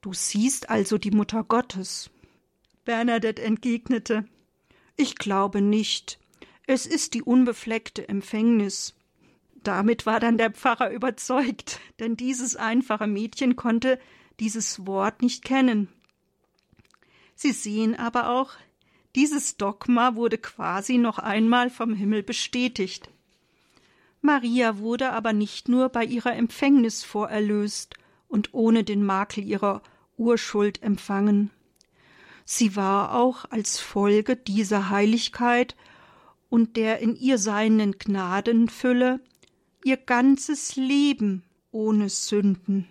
Du 0.00 0.12
siehst 0.12 0.70
also 0.70 0.98
die 0.98 1.10
Mutter 1.10 1.44
Gottes. 1.44 2.10
Bernadette 2.84 3.42
entgegnete 3.42 4.28
Ich 4.96 5.16
glaube 5.16 5.60
nicht. 5.60 6.20
Es 6.66 6.86
ist 6.86 7.14
die 7.14 7.22
unbefleckte 7.22 8.08
Empfängnis. 8.08 8.94
Damit 9.62 10.06
war 10.06 10.18
dann 10.18 10.38
der 10.38 10.50
Pfarrer 10.50 10.90
überzeugt, 10.90 11.80
denn 12.00 12.16
dieses 12.16 12.56
einfache 12.56 13.06
Mädchen 13.06 13.54
konnte 13.56 13.98
dieses 14.40 14.86
Wort 14.86 15.22
nicht 15.22 15.44
kennen. 15.44 15.88
Sie 17.34 17.52
sehen 17.52 17.94
aber 17.94 18.30
auch, 18.30 18.52
dieses 19.14 19.56
Dogma 19.56 20.14
wurde 20.16 20.38
quasi 20.38 20.98
noch 20.98 21.18
einmal 21.18 21.70
vom 21.70 21.94
Himmel 21.94 22.22
bestätigt. 22.22 23.10
Maria 24.20 24.78
wurde 24.78 25.12
aber 25.12 25.32
nicht 25.32 25.68
nur 25.68 25.88
bei 25.90 26.04
ihrer 26.04 26.34
Empfängnis 26.34 27.04
vorerlöst 27.04 27.94
und 28.28 28.54
ohne 28.54 28.84
den 28.84 29.04
Makel 29.04 29.44
ihrer 29.44 29.82
Urschuld 30.16 30.82
empfangen. 30.82 31.50
Sie 32.44 32.74
war 32.74 33.14
auch 33.14 33.44
als 33.50 33.78
Folge 33.78 34.36
dieser 34.36 34.90
Heiligkeit 34.90 35.76
und 36.48 36.76
der 36.76 37.00
in 37.00 37.16
ihr 37.16 37.38
seienden 37.38 37.98
Gnadenfülle 37.98 39.20
ihr 39.84 39.96
ganzes 39.96 40.76
Leben 40.76 41.42
ohne 41.70 42.08
Sünden. 42.08 42.88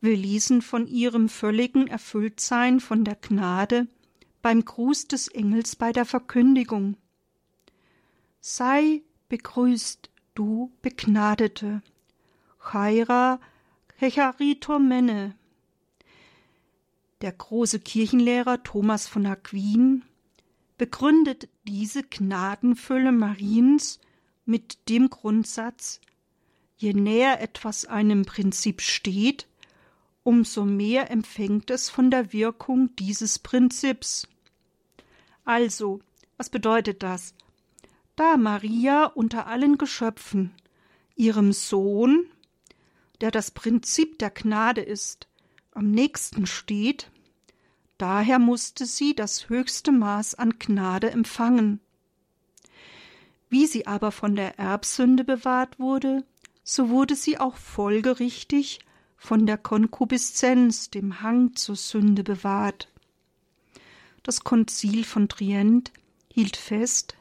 Wir 0.00 0.16
ließen 0.16 0.62
von 0.62 0.86
ihrem 0.86 1.28
völligen 1.28 1.86
Erfülltsein 1.86 2.80
von 2.80 3.04
der 3.04 3.16
Gnade 3.16 3.86
beim 4.42 4.64
Gruß 4.64 5.06
des 5.08 5.28
Engels 5.28 5.76
bei 5.76 5.92
der 5.92 6.04
Verkündigung. 6.04 6.96
Sei 8.40 9.02
begrüßt, 9.28 10.10
du 10.34 10.72
Begnadete. 10.82 11.82
Chaira 12.58 13.40
Hecharitor 13.96 14.80
Menne. 14.80 15.36
Der 17.20 17.32
große 17.32 17.78
Kirchenlehrer 17.78 18.64
Thomas 18.64 19.06
von 19.06 19.26
Aquin 19.26 20.02
begründet 20.76 21.48
diese 21.64 22.02
Gnadenfülle 22.02 23.12
Mariens 23.12 24.00
mit 24.44 24.88
dem 24.88 25.10
Grundsatz, 25.10 26.00
je 26.76 26.92
näher 26.92 27.40
etwas 27.40 27.84
einem 27.84 28.24
Prinzip 28.24 28.80
steht, 28.80 29.46
umso 30.24 30.64
mehr 30.64 31.10
empfängt 31.10 31.70
es 31.70 31.90
von 31.90 32.10
der 32.10 32.32
Wirkung 32.32 32.94
dieses 32.96 33.38
Prinzips. 33.38 34.28
Also, 35.44 36.00
was 36.36 36.50
bedeutet 36.50 37.02
das? 37.02 37.34
Da 38.16 38.36
Maria 38.36 39.06
unter 39.06 39.46
allen 39.46 39.78
Geschöpfen 39.78 40.52
ihrem 41.14 41.52
Sohn, 41.52 42.26
der 43.20 43.30
das 43.30 43.50
Prinzip 43.50 44.18
der 44.18 44.30
Gnade 44.30 44.80
ist, 44.80 45.28
am 45.72 45.90
nächsten 45.90 46.46
steht, 46.46 47.10
daher 47.98 48.38
musste 48.38 48.86
sie 48.86 49.14
das 49.14 49.48
höchste 49.48 49.92
Maß 49.92 50.34
an 50.34 50.58
Gnade 50.58 51.10
empfangen. 51.10 51.80
Wie 53.52 53.66
sie 53.66 53.86
aber 53.86 54.12
von 54.12 54.34
der 54.34 54.58
Erbsünde 54.58 55.24
bewahrt 55.24 55.78
wurde, 55.78 56.24
so 56.64 56.88
wurde 56.88 57.14
sie 57.14 57.36
auch 57.38 57.58
folgerichtig 57.58 58.78
von 59.18 59.44
der 59.44 59.58
Konkupiszenz, 59.58 60.88
dem 60.88 61.20
Hang 61.20 61.54
zur 61.54 61.76
Sünde 61.76 62.24
bewahrt. 62.24 62.88
Das 64.22 64.42
Konzil 64.42 65.04
von 65.04 65.28
Trient 65.28 65.92
hielt 66.32 66.56
fest, 66.56 67.18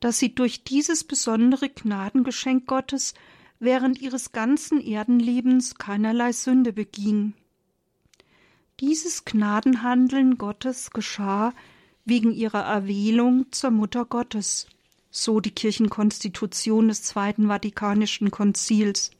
dass 0.00 0.18
sie 0.18 0.34
durch 0.34 0.64
dieses 0.64 1.04
besondere 1.04 1.68
Gnadengeschenk 1.68 2.66
Gottes 2.66 3.14
während 3.60 4.00
ihres 4.00 4.32
ganzen 4.32 4.80
Erdenlebens 4.80 5.76
keinerlei 5.76 6.32
Sünde 6.32 6.72
beging. 6.72 7.34
Dieses 8.80 9.24
Gnadenhandeln 9.24 10.38
Gottes 10.38 10.90
geschah 10.90 11.54
wegen 12.04 12.32
ihrer 12.32 12.64
Erwählung 12.64 13.46
zur 13.52 13.70
Mutter 13.70 14.04
Gottes 14.04 14.66
so 15.12 15.40
die 15.40 15.50
Kirchenkonstitution 15.50 16.88
des 16.88 17.02
Zweiten 17.02 17.46
Vatikanischen 17.46 18.32
Konzils. 18.32 19.12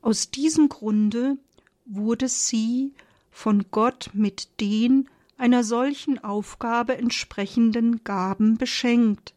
Aus 0.00 0.30
diesem 0.30 0.68
Grunde 0.68 1.36
wurde 1.84 2.28
sie 2.28 2.94
von 3.30 3.66
Gott 3.70 4.10
mit 4.14 4.60
den 4.60 5.08
einer 5.36 5.62
solchen 5.62 6.22
Aufgabe 6.24 6.96
entsprechenden 6.96 8.02
Gaben 8.02 8.56
beschenkt. 8.56 9.34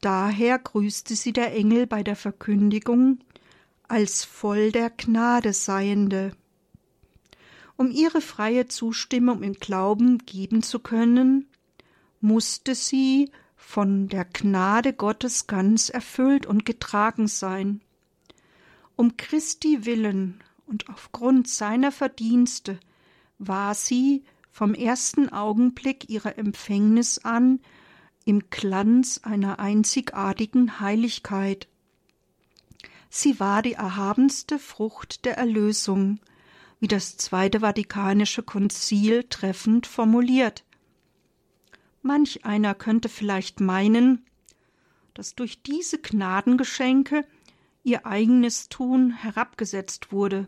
Daher 0.00 0.58
grüßte 0.58 1.14
sie 1.14 1.32
der 1.32 1.54
Engel 1.54 1.86
bei 1.86 2.02
der 2.02 2.16
Verkündigung 2.16 3.18
als 3.86 4.24
voll 4.24 4.72
der 4.72 4.90
Gnade 4.90 5.52
seiende. 5.52 6.32
Um 7.76 7.90
ihre 7.90 8.20
freie 8.20 8.66
Zustimmung 8.66 9.42
im 9.42 9.54
Glauben 9.54 10.18
geben 10.18 10.62
zu 10.62 10.78
können, 10.78 11.48
musste 12.20 12.74
sie 12.74 13.30
von 13.66 14.08
der 14.08 14.24
Gnade 14.24 14.92
Gottes 14.92 15.46
ganz 15.46 15.88
erfüllt 15.88 16.46
und 16.46 16.64
getragen 16.64 17.26
sein. 17.26 17.80
Um 18.94 19.16
Christi 19.16 19.84
willen 19.84 20.44
und 20.66 20.88
aufgrund 20.88 21.48
seiner 21.48 21.90
Verdienste 21.90 22.78
war 23.38 23.74
sie 23.74 24.22
vom 24.52 24.74
ersten 24.74 25.28
Augenblick 25.30 26.08
ihrer 26.08 26.38
Empfängnis 26.38 27.18
an 27.18 27.58
im 28.24 28.48
Glanz 28.50 29.20
einer 29.24 29.58
einzigartigen 29.58 30.78
Heiligkeit. 30.78 31.66
Sie 33.10 33.40
war 33.40 33.62
die 33.62 33.72
erhabenste 33.72 34.58
Frucht 34.60 35.24
der 35.24 35.36
Erlösung, 35.36 36.20
wie 36.78 36.88
das 36.88 37.16
Zweite 37.16 37.60
Vatikanische 37.60 38.42
Konzil 38.42 39.24
treffend 39.24 39.86
formuliert. 39.86 40.64
Manch 42.06 42.44
einer 42.44 42.74
könnte 42.74 43.08
vielleicht 43.08 43.60
meinen, 43.60 44.26
dass 45.14 45.34
durch 45.34 45.62
diese 45.62 45.96
Gnadengeschenke 45.96 47.26
ihr 47.82 48.04
eigenes 48.04 48.68
Tun 48.68 49.10
herabgesetzt 49.10 50.12
wurde. 50.12 50.46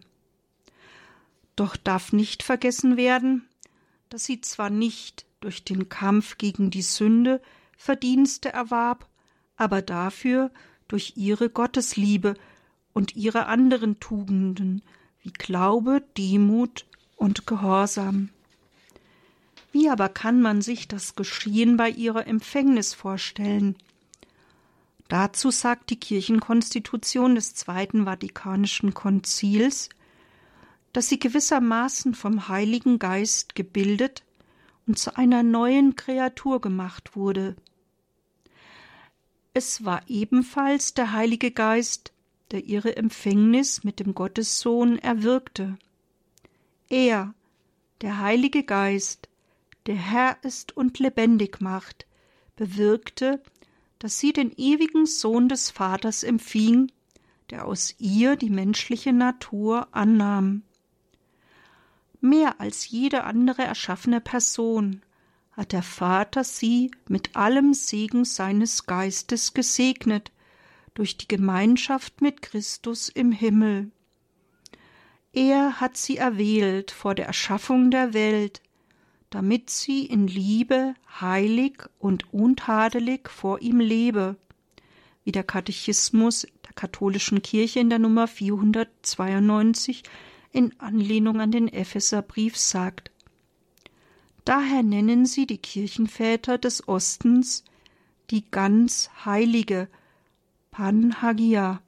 Doch 1.57 1.79
darf 1.79 2.13
nicht 2.13 2.43
vergessen 2.43 2.99
werden, 2.99 3.49
dass 4.11 4.27
sie 4.27 4.43
zwar 4.43 4.69
nicht 4.69 5.25
durch 5.41 5.65
den 5.65 5.89
Kampf 5.89 6.37
gegen 6.37 6.71
die 6.71 6.83
Sünde 6.83 7.41
Verdienste 7.79 8.53
erwarb, 8.53 9.09
aber 9.57 9.81
dafür 9.81 10.51
durch 10.89 11.15
ihre 11.17 11.49
Gottesliebe 11.49 12.35
und 12.93 13.17
ihre 13.17 13.47
anderen 13.47 13.99
Tugenden 13.99 14.83
wie 15.23 15.33
Glaube, 15.33 16.05
Demut 16.19 16.85
und 17.17 17.47
Gehorsam. 17.47 18.29
Wie 19.73 19.89
aber 19.89 20.09
kann 20.09 20.41
man 20.41 20.63
sich 20.63 20.89
das 20.89 21.17
Geschehen 21.17 21.77
bei 21.77 21.91
ihrer 21.91 22.27
Empfängnis 22.27 22.95
vorstellen? 22.95 23.77
Dazu 25.09 25.51
sagt 25.51 25.91
die 25.91 26.01
Kirchenkonstitution 26.01 27.35
des 27.35 27.55
Zweiten 27.55 28.05
Vatikanischen 28.05 28.95
Konzils, 28.95 29.89
dass 30.93 31.09
sie 31.09 31.19
gewissermaßen 31.19 32.15
vom 32.15 32.49
Heiligen 32.49 32.99
Geist 32.99 33.55
gebildet 33.55 34.25
und 34.87 34.99
zu 34.99 35.17
einer 35.17 35.43
neuen 35.43 35.95
Kreatur 35.95 36.61
gemacht 36.61 37.15
wurde. 37.15 37.57
Es 39.53 39.85
war 39.85 40.03
ebenfalls 40.09 40.95
der 40.95 41.13
Heilige 41.13 41.51
Geist, 41.51 42.13
der 42.51 42.65
ihre 42.65 42.97
Empfängnis 42.97 43.85
mit 43.85 44.01
dem 44.01 44.15
Gottessohn 44.15 44.99
erwirkte. 44.99 45.77
Er, 46.89 47.35
der 48.01 48.21
Heilige 48.21 48.65
Geist, 48.65 49.29
der 49.87 49.97
Herr 49.97 50.37
ist 50.43 50.77
und 50.77 50.99
lebendig 50.99 51.61
macht, 51.61 52.07
bewirkte, 52.57 53.43
dass 53.99 54.19
sie 54.19 54.33
den 54.33 54.53
ewigen 54.57 55.07
Sohn 55.07 55.49
des 55.49 55.71
Vaters 55.71 56.23
empfing, 56.23 56.91
der 57.51 57.65
aus 57.65 57.95
ihr 57.99 58.37
die 58.37 58.51
menschliche 58.51 59.13
Natur 59.13 59.89
annahm. 59.93 60.63
Mehr 62.21 62.61
als 62.61 62.89
jede 62.89 63.25
andere 63.25 63.63
erschaffene 63.63 64.21
Person 64.21 65.03
hat 65.53 65.73
der 65.73 65.83
Vater 65.83 66.45
sie 66.45 66.91
mit 67.09 67.37
allem 67.37 67.73
Segen 67.73 68.25
seines 68.25 68.85
Geistes 68.87 69.55
gesegnet, 69.55 70.33
durch 70.95 71.17
die 71.17 71.29
Gemeinschaft 71.29 72.21
mit 72.23 72.43
Christus 72.43 73.09
im 73.09 73.31
Himmel. 73.31 73.91
Er 75.33 75.81
hat 75.81 75.97
sie 75.97 76.17
erwählt 76.17 76.91
vor 76.91 77.15
der 77.15 77.27
Erschaffung 77.27 77.91
der 77.91 78.15
Welt, 78.15 78.63
damit 79.31 79.71
sie 79.71 80.07
in 80.07 80.27
Liebe 80.27 80.95
heilig 81.21 81.83
und 81.99 82.33
untadelig 82.33 83.29
vor 83.29 83.61
ihm 83.61 83.81
lebe, 83.81 84.37
wie 85.25 85.33
der 85.33 85.45
Katechismus 85.45 86.47
der 86.65 86.73
katholischen 86.75 87.43
Kirche 87.43 87.81
in 87.81 87.91
der 87.91 87.99
Nummer 87.99 88.29
492 88.29 90.05
in 90.53 90.79
Anlehnung 90.79 91.41
an 91.41 91.51
den 91.51 91.69
Epheserbrief 91.69 92.57
sagt. 92.57 93.11
Daher 94.45 94.85
nennen 94.85 95.27
sie 95.27 95.47
die 95.47 95.59
Kirchenväter 95.59 96.57
des 96.57 96.87
Ostens 96.87 97.65
die 98.31 98.49
ganz 98.51 99.11
heilige 99.25 99.89
Panhagia. 100.71 101.83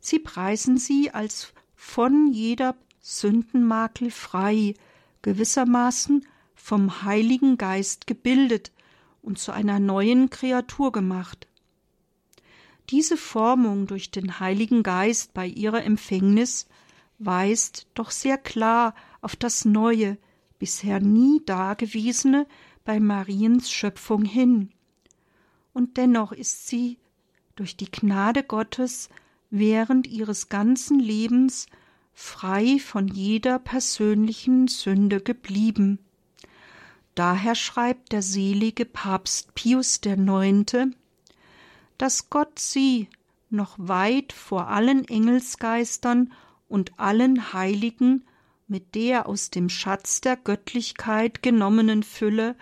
Sie 0.00 0.18
preisen 0.18 0.78
sie 0.78 1.10
als 1.10 1.52
von 1.74 2.32
jeder 2.32 2.74
Sündenmakel 3.00 4.10
frei, 4.10 4.74
gewissermaßen 5.20 6.26
vom 6.64 7.02
Heiligen 7.02 7.58
Geist 7.58 8.06
gebildet 8.06 8.72
und 9.20 9.38
zu 9.38 9.52
einer 9.52 9.78
neuen 9.78 10.30
Kreatur 10.30 10.92
gemacht. 10.92 11.46
Diese 12.88 13.18
Formung 13.18 13.86
durch 13.86 14.10
den 14.10 14.40
Heiligen 14.40 14.82
Geist 14.82 15.34
bei 15.34 15.46
ihrer 15.46 15.84
Empfängnis 15.84 16.66
weist 17.18 17.86
doch 17.92 18.10
sehr 18.10 18.38
klar 18.38 18.94
auf 19.20 19.36
das 19.36 19.66
Neue, 19.66 20.16
bisher 20.58 21.00
nie 21.00 21.42
Dagewesene 21.44 22.46
bei 22.86 22.98
Mariens 22.98 23.70
Schöpfung 23.70 24.24
hin. 24.24 24.70
Und 25.74 25.98
dennoch 25.98 26.32
ist 26.32 26.66
sie 26.66 26.96
durch 27.56 27.76
die 27.76 27.90
Gnade 27.90 28.42
Gottes 28.42 29.10
während 29.50 30.06
ihres 30.06 30.48
ganzen 30.48 30.98
Lebens 30.98 31.66
frei 32.14 32.78
von 32.78 33.06
jeder 33.06 33.58
persönlichen 33.58 34.66
Sünde 34.66 35.20
geblieben. 35.20 35.98
Daher 37.14 37.54
schreibt 37.54 38.12
der 38.12 38.22
selige 38.22 38.84
Papst 38.84 39.54
Pius 39.54 40.00
IX., 40.04 40.94
dass 41.96 42.28
Gott 42.28 42.58
sie 42.58 43.08
noch 43.50 43.76
weit 43.78 44.32
vor 44.32 44.68
allen 44.68 45.06
Engelsgeistern 45.06 46.32
und 46.68 46.98
allen 46.98 47.52
Heiligen 47.52 48.24
mit 48.66 48.94
der 48.94 49.28
aus 49.28 49.50
dem 49.50 49.68
Schatz 49.68 50.20
der 50.20 50.36
Göttlichkeit 50.36 51.42
genommenen 51.42 52.02
Fülle 52.02 52.56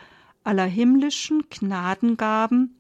aller 0.45 0.67
himmlischen 0.67 1.45
Gnadengaben 1.49 2.77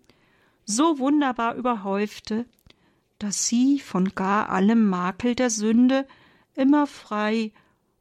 so 0.65 0.99
wunderbar 0.99 1.55
überhäufte, 1.55 2.47
dass 3.19 3.47
sie 3.47 3.79
von 3.79 4.15
gar 4.15 4.51
allem 4.51 4.89
Makel 4.89 5.35
der 5.35 5.51
Sünde 5.51 6.07
immer 6.55 6.87
frei 6.87 7.53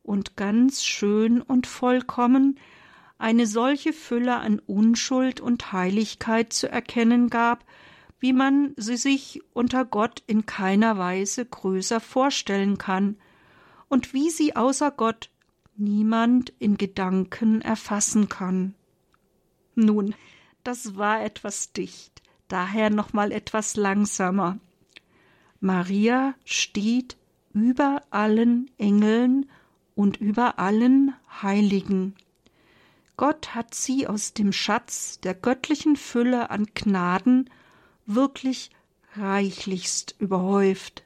und 0.03 0.35
ganz 0.35 0.83
schön 0.83 1.41
und 1.41 1.67
vollkommen 1.67 2.59
eine 3.21 3.45
solche 3.45 3.93
Fülle 3.93 4.37
an 4.37 4.59
Unschuld 4.59 5.39
und 5.39 5.71
Heiligkeit 5.71 6.53
zu 6.53 6.69
erkennen 6.69 7.29
gab, 7.29 7.63
wie 8.19 8.33
man 8.33 8.73
sie 8.77 8.97
sich 8.97 9.41
unter 9.53 9.85
Gott 9.85 10.23
in 10.27 10.45
keiner 10.45 10.97
Weise 10.97 11.45
größer 11.45 11.99
vorstellen 11.99 12.77
kann, 12.77 13.17
und 13.89 14.13
wie 14.13 14.29
sie 14.29 14.55
außer 14.55 14.91
Gott 14.91 15.29
niemand 15.75 16.53
in 16.59 16.77
Gedanken 16.77 17.61
erfassen 17.61 18.29
kann. 18.29 18.73
Nun, 19.75 20.15
das 20.63 20.95
war 20.95 21.23
etwas 21.23 21.73
dicht, 21.73 22.21
daher 22.47 22.89
nochmal 22.89 23.31
etwas 23.31 23.75
langsamer. 23.75 24.59
Maria 25.59 26.35
steht 26.45 27.17
über 27.53 28.01
allen 28.11 28.71
Engeln 28.77 29.49
und 29.93 30.17
über 30.17 30.57
allen 30.57 31.13
Heiligen. 31.41 32.15
Gott 33.21 33.53
hat 33.53 33.75
sie 33.75 34.07
aus 34.07 34.33
dem 34.33 34.51
Schatz 34.51 35.19
der 35.19 35.35
göttlichen 35.35 35.95
Fülle 35.95 36.49
an 36.49 36.65
Gnaden 36.73 37.51
wirklich 38.07 38.71
reichlichst 39.15 40.15
überhäuft, 40.17 41.03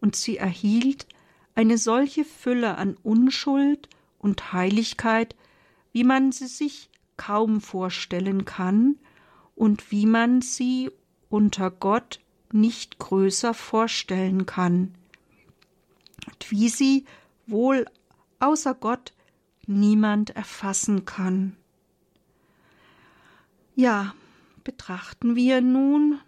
und 0.00 0.14
sie 0.14 0.36
erhielt 0.36 1.08
eine 1.56 1.78
solche 1.78 2.24
Fülle 2.24 2.78
an 2.78 2.96
Unschuld 3.02 3.88
und 4.20 4.52
Heiligkeit, 4.52 5.34
wie 5.90 6.04
man 6.04 6.30
sie 6.30 6.46
sich 6.46 6.90
kaum 7.16 7.60
vorstellen 7.60 8.44
kann 8.44 8.94
und 9.56 9.90
wie 9.90 10.06
man 10.06 10.42
sie 10.42 10.92
unter 11.28 11.72
Gott 11.72 12.20
nicht 12.52 13.00
größer 13.00 13.52
vorstellen 13.52 14.46
kann, 14.46 14.94
und 16.24 16.52
wie 16.52 16.68
sie 16.68 17.04
wohl 17.48 17.84
außer 18.38 18.74
Gott 18.74 19.12
niemand 19.66 20.30
erfassen 20.30 21.04
kann. 21.04 21.56
Ja, 23.74 24.14
betrachten 24.64 25.36
wir 25.36 25.60
nun 25.60 26.18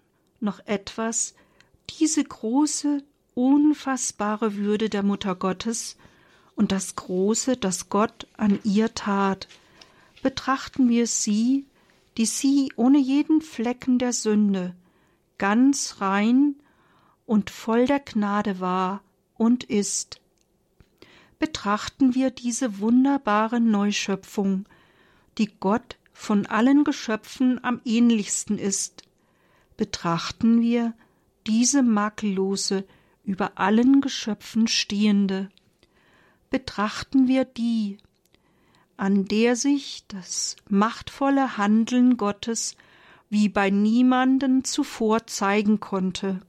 noch 0.41 0.61
etwas 0.67 1.35
diese 1.99 2.23
große, 2.23 3.03
unfassbare 3.35 4.57
Würde 4.57 4.89
der 4.89 5.03
Mutter 5.03 5.35
Gottes 5.35 5.97
und 6.55 6.73
das 6.73 6.97
Große, 6.97 7.57
das 7.57 7.89
Gott 7.89 8.27
an 8.37 8.59
ihr 8.65 8.95
tat. 8.95 9.49
Betrachten 10.23 10.89
wir 10.89 11.07
sie, 11.07 11.67
die 12.17 12.27
sie 12.27 12.73
ohne 12.77 12.99
jeden 12.99 13.41
Flecken 13.41 13.99
der 13.99 14.13
Sünde, 14.13 14.75
ganz 15.39 15.97
rein 16.01 16.57
und 17.27 17.51
voll 17.51 17.87
der 17.87 18.01
Gnade 18.01 18.59
war 18.61 19.03
und 19.37 19.65
ist. 19.65 20.21
Betrachten 21.39 22.15
wir 22.15 22.31
diese 22.31 22.81
wunderbare 22.81 23.61
Neuschöpfung, 23.61 24.67
die 25.39 25.51
Gott 25.61 25.97
von 26.13 26.47
allen 26.47 26.83
Geschöpfen 26.83 27.63
am 27.63 27.81
ähnlichsten 27.85 28.59
ist. 28.59 29.05
Betrachten 29.77 30.61
wir 30.61 30.95
diese 31.47 31.83
makellose, 31.83 32.85
über 33.23 33.59
allen 33.59 34.01
Geschöpfen 34.01 34.67
stehende. 34.67 35.49
Betrachten 36.51 37.29
wir 37.29 37.45
die, 37.45 37.99
an 38.97 39.27
der 39.27 39.55
sich 39.55 40.05
das 40.09 40.57
machtvolle 40.69 41.57
Handeln 41.57 42.17
Gottes 42.17 42.75
wie 43.31 43.49
bei 43.49 43.71
niemanden 43.71 44.65
zuvor 44.65 45.27
zeigen 45.27 45.79
konnte. 45.79 46.41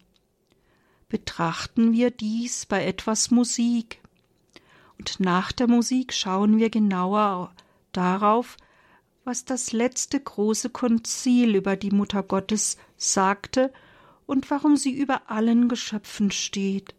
Betrachten 1.10 1.92
wir 1.92 2.12
dies 2.12 2.66
bei 2.66 2.86
etwas 2.86 3.30
Musik, 3.30 4.02
und 5.00 5.20
nach 5.22 5.54
der 5.54 5.68
Musik 5.68 6.14
schauen 6.14 6.58
wir 6.58 6.70
genauer 6.70 7.54
darauf, 7.94 8.58
was 9.24 9.46
das 9.46 9.72
letzte 9.72 10.20
große 10.20 10.70
Konzil 10.70 11.56
über 11.56 11.78
die 11.78 11.92
Mutter 11.92 12.22
Gottes 12.22 12.78
sagte 12.98 13.72
und 14.26 14.52
warum 14.52 14.76
sie 14.76 14.92
über 14.92 15.30
allen 15.32 15.70
Geschöpfen 15.70 16.32
steht. 16.32 16.94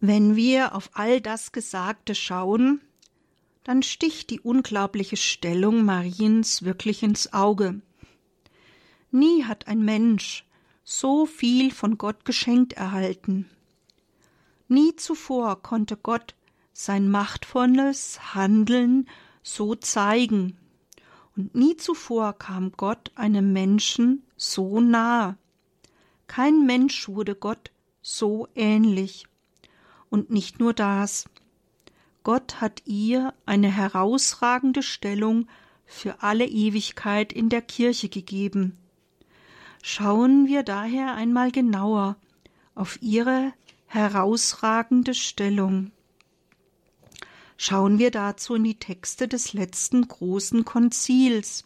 Wenn 0.00 0.36
wir 0.36 0.76
auf 0.76 0.90
all 0.92 1.20
das 1.20 1.50
Gesagte 1.50 2.14
schauen, 2.14 2.80
dann 3.68 3.82
sticht 3.82 4.30
die 4.30 4.40
unglaubliche 4.40 5.18
Stellung 5.18 5.84
Mariens 5.84 6.62
wirklich 6.62 7.02
ins 7.02 7.34
Auge. 7.34 7.82
Nie 9.10 9.44
hat 9.44 9.68
ein 9.68 9.84
Mensch 9.84 10.46
so 10.84 11.26
viel 11.26 11.70
von 11.70 11.98
Gott 11.98 12.24
geschenkt 12.24 12.72
erhalten. 12.72 13.44
Nie 14.68 14.96
zuvor 14.96 15.60
konnte 15.60 15.98
Gott 15.98 16.34
sein 16.72 17.10
machtvolles 17.10 18.34
Handeln 18.34 19.06
so 19.42 19.74
zeigen. 19.74 20.56
Und 21.36 21.54
nie 21.54 21.76
zuvor 21.76 22.38
kam 22.38 22.72
Gott 22.72 23.12
einem 23.16 23.52
Menschen 23.52 24.22
so 24.38 24.80
nahe. 24.80 25.36
Kein 26.26 26.64
Mensch 26.64 27.06
wurde 27.06 27.34
Gott 27.34 27.70
so 28.00 28.48
ähnlich. 28.54 29.26
Und 30.08 30.30
nicht 30.30 30.58
nur 30.58 30.72
das. 30.72 31.26
Gott 32.28 32.60
hat 32.60 32.82
ihr 32.84 33.32
eine 33.46 33.74
herausragende 33.74 34.82
Stellung 34.82 35.48
für 35.86 36.22
alle 36.22 36.44
Ewigkeit 36.46 37.32
in 37.32 37.48
der 37.48 37.62
Kirche 37.62 38.10
gegeben. 38.10 38.76
Schauen 39.82 40.46
wir 40.46 40.62
daher 40.62 41.14
einmal 41.14 41.50
genauer 41.50 42.16
auf 42.74 43.00
ihre 43.00 43.54
herausragende 43.86 45.14
Stellung. 45.14 45.90
Schauen 47.56 47.98
wir 47.98 48.10
dazu 48.10 48.56
in 48.56 48.64
die 48.64 48.78
Texte 48.78 49.26
des 49.26 49.54
letzten 49.54 50.06
großen 50.06 50.66
Konzils. 50.66 51.64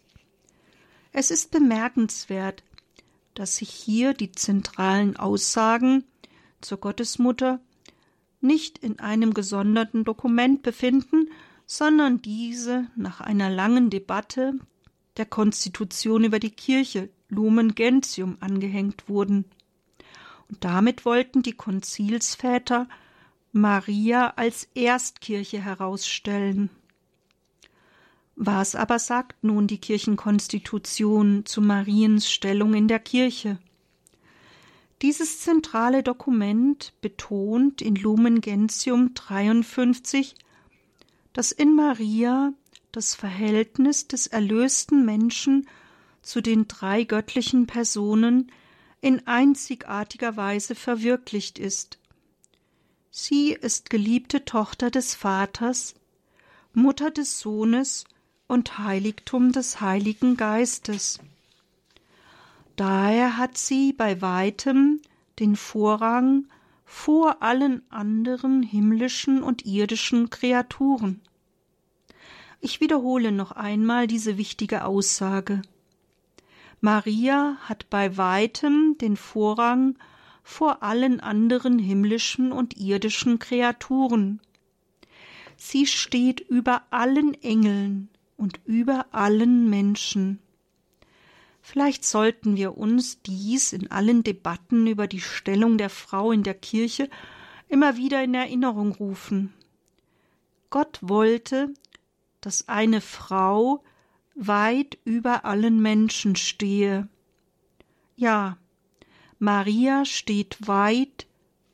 Es 1.11 1.33
ist 1.33 1.51
bemerkenswert, 1.51 2.63
dass 3.35 3.57
sich 3.57 3.71
hier 3.71 4.15
die 4.15 4.31
zentralen 4.31 5.17
Aussagen 5.17 6.05
zur 6.61 6.79
Gottesmutter 6.79 7.59
nicht 8.43 8.79
in 8.79 8.99
einem 8.99 9.35
gesonderten 9.35 10.05
Dokument 10.05 10.63
befinden, 10.63 11.29
sondern 11.67 12.21
diese 12.23 12.87
nach 12.97 13.21
einer 13.21 13.51
langen 13.51 13.91
Debatte 13.91 14.55
der 15.17 15.27
Konstitution 15.27 16.25
über 16.25 16.39
die 16.39 16.51
Kirche 16.51 17.09
Lumen 17.29 17.75
Gentium 17.75 18.37
angehängt 18.41 19.09
wurden. 19.09 19.45
Und 20.49 20.65
damit 20.65 21.05
wollten 21.05 21.43
die 21.43 21.53
Konzilsväter 21.55 22.89
Maria 23.53 24.35
als 24.37 24.69
Erstkirche 24.75 25.61
herausstellen. 25.61 26.71
Was 28.37 28.75
aber 28.75 28.99
sagt 28.99 29.45
nun 29.45 29.67
die 29.67 29.79
Kirchenkonstitution 29.79 31.45
zu 31.45 31.61
Mariens 31.61 32.31
Stellung 32.31 32.75
in 32.75 32.89
der 32.89 32.99
Kirche? 32.99 33.59
Dieses 35.03 35.41
zentrale 35.41 36.05
Dokument 36.05 36.93
betont 37.01 37.83
in 37.83 37.97
Lumen 37.97 38.41
Gentium 38.41 39.15
53, 39.15 40.37
dass 41.33 41.51
in 41.51 41.75
Maria 41.75 42.53
das 42.93 43.17
Verhältnis 43.17 44.07
des 44.07 44.29
erlösten 44.29 45.05
Menschen 45.05 45.67
zu 46.23 46.41
den 46.41 46.69
drei 46.69 47.03
göttlichen 47.03 47.67
Personen 47.67 48.53
in 49.01 49.27
einzigartiger 49.27 50.37
Weise 50.37 50.77
verwirklicht 50.77 51.59
ist. 51.59 51.99
Sie 53.11 53.53
ist 53.53 53.91
geliebte 53.91 54.45
Tochter 54.45 54.93
des 54.93 55.17
Vaters, 55.17 55.95
Mutter 56.75 57.11
des 57.11 57.41
Sohnes 57.41 58.05
und 58.47 58.79
Heiligtum 58.79 59.51
des 59.51 59.81
Heiligen 59.81 60.37
Geistes. 60.37 61.19
Daher 62.77 63.37
hat 63.37 63.59
sie 63.59 63.93
bei 63.93 64.23
weitem 64.23 65.01
den 65.39 65.57
Vorrang 65.57 66.47
vor 66.85 67.43
allen 67.43 67.83
anderen 67.91 68.63
himmlischen 68.63 69.43
und 69.43 69.65
irdischen 69.65 70.31
Kreaturen. 70.31 71.21
Ich 72.61 72.81
wiederhole 72.81 73.33
noch 73.33 73.53
einmal 73.53 74.07
diese 74.07 74.39
wichtige 74.39 74.85
Aussage. 74.85 75.63
Maria 76.81 77.57
hat 77.63 77.89
bei 77.91 78.17
weitem 78.17 78.97
den 79.01 79.17
Vorrang 79.17 79.97
vor 80.43 80.83
allen 80.83 81.21
anderen 81.21 81.79
himmlischen 81.79 82.53
und 82.53 82.77
irdischen 82.77 83.39
Kreaturen. 83.39 84.41
Sie 85.57 85.87
steht 85.87 86.41
über 86.41 86.83
allen 86.91 87.35
Engeln 87.43 88.09
und 88.37 88.61
über 88.65 89.07
allen 89.13 89.71
Menschen. 89.71 90.41
Vielleicht 91.63 92.05
sollten 92.05 92.57
wir 92.57 92.77
uns 92.77 93.23
dies 93.23 93.73
in 93.73 93.91
allen 93.91 94.25
Debatten 94.25 94.89
über 94.89 95.07
die 95.07 95.21
Stellung 95.21 95.79
der 95.79 95.91
Frau 95.91 96.33
in 96.33 96.43
der 96.43 96.55
Kirche 96.55 97.09
immer 97.69 97.97
wieder 97.97 98.23
in 98.23 98.35
Erinnerung 98.35 98.93
rufen. 98.93 99.55
Gott 100.71 100.99
wollte, 101.01 101.73
dass 102.41 102.69
eine 102.69 103.01
Frau 103.01 103.85
weit 104.35 104.99
über 105.05 105.45
allen 105.45 105.81
Menschen 105.81 106.35
stehe. 106.35 107.09
Ja, 108.17 108.59
Maria 109.39 110.05
steht 110.05 110.67
weit 110.67 111.27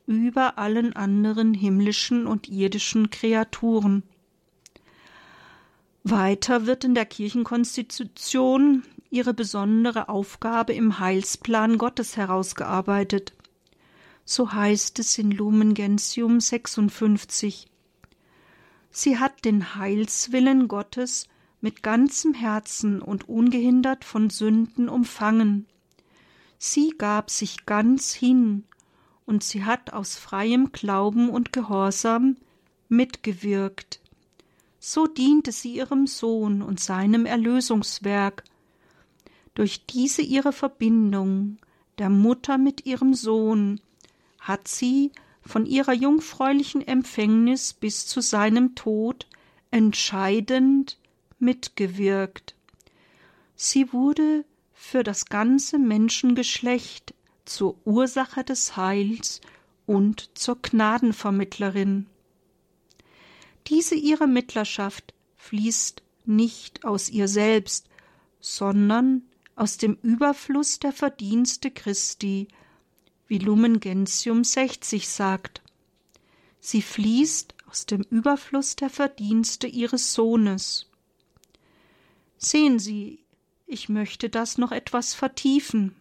über 0.05 0.57
allen 0.57 0.95
anderen 0.95 1.53
himmlischen 1.53 2.27
und 2.27 2.47
irdischen 2.47 3.09
Kreaturen. 3.09 4.03
Weiter 6.03 6.65
wird 6.65 6.83
in 6.83 6.95
der 6.95 7.05
Kirchenkonstitution 7.05 8.83
ihre 9.09 9.33
besondere 9.33 10.09
Aufgabe 10.09 10.73
im 10.73 10.99
Heilsplan 10.99 11.77
Gottes 11.77 12.17
herausgearbeitet. 12.17 13.33
So 14.25 14.53
heißt 14.53 14.99
es 14.99 15.17
in 15.17 15.31
Lumen 15.31 15.73
Gentium 15.73 16.39
56. 16.39 17.67
Sie 18.91 19.17
hat 19.17 19.45
den 19.45 19.75
Heilswillen 19.75 20.67
Gottes 20.67 21.27
mit 21.61 21.83
ganzem 21.83 22.33
Herzen 22.33 23.01
und 23.01 23.27
ungehindert 23.27 24.05
von 24.05 24.29
Sünden 24.29 24.89
umfangen 24.89 25.65
Sie 26.61 26.93
gab 26.97 27.29
sich 27.29 27.65
ganz 27.65 28.13
hin, 28.13 28.65
und 29.25 29.43
sie 29.45 29.63
hat 29.63 29.93
aus 29.93 30.17
freiem 30.17 30.73
Glauben 30.73 31.29
und 31.29 31.53
Gehorsam 31.53 32.35
mitgewirkt. 32.89 34.01
So 34.77 35.07
diente 35.07 35.53
sie 35.53 35.75
ihrem 35.75 36.05
Sohn 36.05 36.61
und 36.61 36.81
seinem 36.81 37.25
Erlösungswerk. 37.25 38.43
Durch 39.59 39.85
diese 39.85 40.21
ihre 40.21 40.53
Verbindung 40.53 41.57
der 41.97 42.07
Mutter 42.09 42.57
mit 42.57 42.85
ihrem 42.85 43.13
Sohn 43.13 43.81
hat 44.39 44.69
sie 44.69 45.11
von 45.41 45.65
ihrer 45.65 45.91
jungfräulichen 45.91 46.81
Empfängnis 46.87 47.73
bis 47.73 48.07
zu 48.07 48.21
seinem 48.21 48.75
Tod 48.75 49.27
entscheidend 49.69 50.97
mitgewirkt. 51.39 52.55
Sie 53.57 53.91
wurde 53.91 54.45
für 54.71 55.03
das 55.03 55.25
ganze 55.25 55.77
Menschengeschlecht 55.77 57.13
zur 57.43 57.75
Ursache 57.83 58.45
des 58.45 58.77
Heils 58.77 59.41
und 59.85 60.29
zur 60.37 60.61
Gnadenvermittlerin. 60.61 62.05
Diese 63.67 63.95
ihre 63.95 64.27
Mittlerschaft 64.27 65.13
fließt 65.35 66.01
nicht 66.23 66.85
aus 66.85 67.09
ihr 67.09 67.27
selbst, 67.27 67.89
sondern 68.39 69.23
aus 69.59 69.77
dem 69.77 69.97
Überfluss 70.01 70.79
der 70.79 70.93
Verdienste 70.93 71.69
Christi, 71.69 72.47
wie 73.27 73.39
Lumen 73.39 73.81
Gentium 73.81 74.45
60 74.45 75.09
sagt. 75.09 75.61
Sie 76.61 76.81
fließt 76.81 77.55
aus 77.69 77.85
dem 77.85 78.03
Überfluss 78.03 78.77
der 78.77 78.89
Verdienste 78.89 79.67
ihres 79.67 80.13
Sohnes. 80.13 80.89
Sehen 82.37 82.79
Sie, 82.79 83.19
ich 83.67 83.89
möchte 83.89 84.29
das 84.29 84.57
noch 84.57 84.71
etwas 84.71 85.13
vertiefen. 85.13 85.93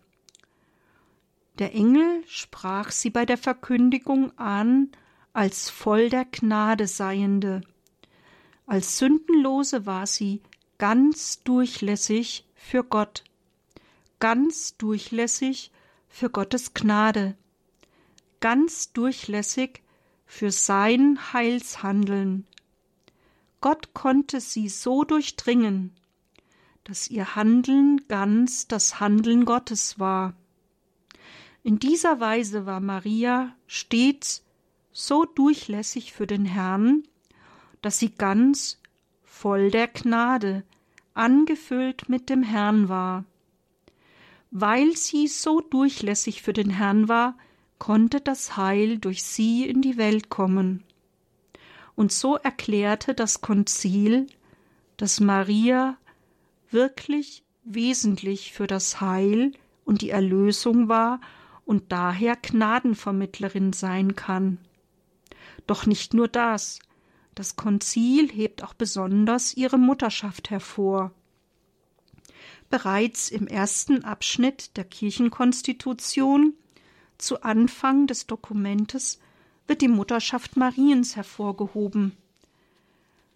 Der 1.58 1.74
Engel 1.74 2.22
sprach 2.28 2.92
sie 2.92 3.10
bei 3.10 3.26
der 3.26 3.38
Verkündigung 3.38 4.38
an 4.38 4.92
als 5.32 5.68
voll 5.68 6.10
der 6.10 6.24
Gnade 6.26 6.86
seiende. 6.86 7.62
Als 8.66 8.98
Sündenlose 8.98 9.84
war 9.84 10.06
sie 10.06 10.42
ganz 10.78 11.42
durchlässig 11.42 12.46
für 12.54 12.84
Gott, 12.84 13.24
ganz 14.20 14.76
durchlässig 14.76 15.70
für 16.08 16.30
Gottes 16.30 16.74
Gnade, 16.74 17.36
ganz 18.40 18.92
durchlässig 18.92 19.82
für 20.26 20.50
sein 20.50 21.32
Heilshandeln. 21.32 22.46
Gott 23.60 23.94
konnte 23.94 24.40
sie 24.40 24.68
so 24.68 25.04
durchdringen, 25.04 25.92
dass 26.84 27.08
ihr 27.08 27.34
Handeln 27.34 28.02
ganz 28.08 28.68
das 28.68 29.00
Handeln 29.00 29.44
Gottes 29.44 29.98
war. 29.98 30.34
In 31.62 31.78
dieser 31.78 32.20
Weise 32.20 32.66
war 32.66 32.80
Maria 32.80 33.54
stets 33.66 34.44
so 34.92 35.24
durchlässig 35.24 36.12
für 36.12 36.26
den 36.26 36.44
Herrn, 36.44 37.02
dass 37.82 37.98
sie 37.98 38.10
ganz 38.10 38.80
voll 39.24 39.70
der 39.70 39.88
Gnade, 39.88 40.64
angefüllt 41.14 42.08
mit 42.08 42.30
dem 42.30 42.42
Herrn 42.42 42.88
war. 42.88 43.24
Weil 44.50 44.96
sie 44.96 45.28
so 45.28 45.60
durchlässig 45.60 46.42
für 46.42 46.52
den 46.52 46.70
Herrn 46.70 47.08
war, 47.08 47.36
konnte 47.78 48.20
das 48.20 48.56
Heil 48.56 48.98
durch 48.98 49.22
sie 49.22 49.68
in 49.68 49.82
die 49.82 49.96
Welt 49.96 50.30
kommen. 50.30 50.84
Und 51.94 52.12
so 52.12 52.36
erklärte 52.36 53.14
das 53.14 53.40
Konzil, 53.40 54.26
dass 54.96 55.20
Maria 55.20 55.96
wirklich 56.70 57.44
wesentlich 57.64 58.52
für 58.52 58.66
das 58.66 59.00
Heil 59.00 59.52
und 59.84 60.02
die 60.02 60.10
Erlösung 60.10 60.88
war 60.88 61.20
und 61.64 61.92
daher 61.92 62.36
Gnadenvermittlerin 62.36 63.72
sein 63.72 64.16
kann. 64.16 64.58
Doch 65.66 65.86
nicht 65.86 66.14
nur 66.14 66.28
das, 66.28 66.78
Das 67.38 67.54
Konzil 67.54 68.28
hebt 68.28 68.64
auch 68.64 68.74
besonders 68.74 69.56
ihre 69.56 69.78
Mutterschaft 69.78 70.50
hervor. 70.50 71.12
Bereits 72.70 73.30
im 73.30 73.46
ersten 73.46 74.04
Abschnitt 74.04 74.76
der 74.76 74.84
Kirchenkonstitution 74.84 76.54
zu 77.16 77.42
Anfang 77.42 78.06
des 78.06 78.26
Dokumentes 78.26 79.18
wird 79.66 79.80
die 79.80 79.88
Mutterschaft 79.88 80.56
Mariens 80.56 81.16
hervorgehoben. 81.16 82.12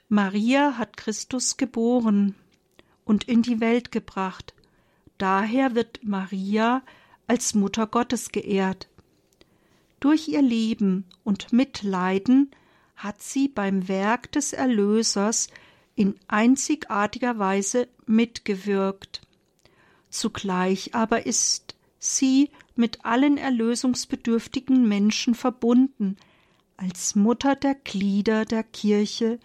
Maria 0.08 0.76
hat 0.76 0.96
Christus 0.96 1.56
geboren 1.56 2.34
und 3.04 3.24
in 3.24 3.42
die 3.42 3.60
Welt 3.60 3.92
gebracht. 3.92 4.54
Daher 5.16 5.74
wird 5.74 6.00
Maria 6.02 6.82
als 7.26 7.54
Mutter 7.54 7.86
Gottes 7.86 8.30
geehrt. 8.30 8.88
Durch 10.00 10.28
ihr 10.28 10.42
Leben 10.42 11.06
und 11.24 11.52
Mitleiden 11.52 12.50
hat 12.96 13.22
sie 13.22 13.48
beim 13.48 13.88
Werk 13.88 14.32
des 14.32 14.52
Erlösers 14.52 15.48
in 15.94 16.18
einzigartiger 16.28 17.38
Weise 17.38 17.88
mitgewirkt. 18.12 19.22
Zugleich 20.08 20.94
aber 20.94 21.26
ist 21.26 21.74
sie 21.98 22.50
mit 22.76 23.04
allen 23.04 23.38
erlösungsbedürftigen 23.38 24.86
Menschen 24.86 25.34
verbunden, 25.34 26.16
als 26.76 27.14
Mutter 27.14 27.56
der 27.56 27.74
Glieder 27.74 28.44
der 28.44 28.62
Kirche 28.62 29.38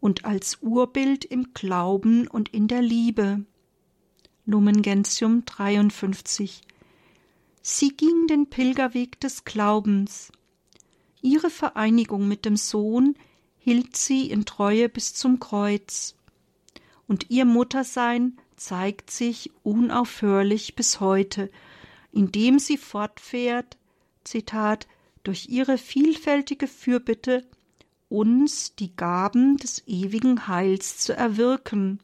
und 0.00 0.24
als 0.24 0.58
Urbild 0.62 1.24
im 1.24 1.52
Glauben 1.54 2.26
und 2.26 2.48
in 2.48 2.68
der 2.68 2.82
Liebe. 2.82 3.44
Lumen 4.46 4.82
Gentium 4.82 5.44
53 5.44 6.62
Sie 7.64 7.90
ging 7.90 8.26
den 8.26 8.50
Pilgerweg 8.50 9.20
des 9.20 9.44
Glaubens. 9.44 10.32
Ihre 11.20 11.48
Vereinigung 11.48 12.26
mit 12.26 12.44
dem 12.44 12.56
Sohn 12.56 13.14
hielt 13.58 13.96
sie 13.96 14.28
in 14.28 14.44
Treue 14.44 14.88
bis 14.88 15.14
zum 15.14 15.38
Kreuz. 15.38 16.16
Und 17.12 17.28
ihr 17.28 17.44
Muttersein 17.44 18.38
zeigt 18.56 19.10
sich 19.10 19.50
unaufhörlich 19.62 20.76
bis 20.76 20.98
heute, 20.98 21.50
indem 22.10 22.58
sie 22.58 22.78
fortfährt, 22.78 23.76
Zitat, 24.24 24.88
durch 25.22 25.50
ihre 25.50 25.76
vielfältige 25.76 26.66
Fürbitte 26.66 27.46
uns 28.08 28.74
die 28.76 28.96
Gaben 28.96 29.58
des 29.58 29.86
ewigen 29.86 30.48
Heils 30.48 30.96
zu 30.96 31.14
erwirken. 31.14 32.00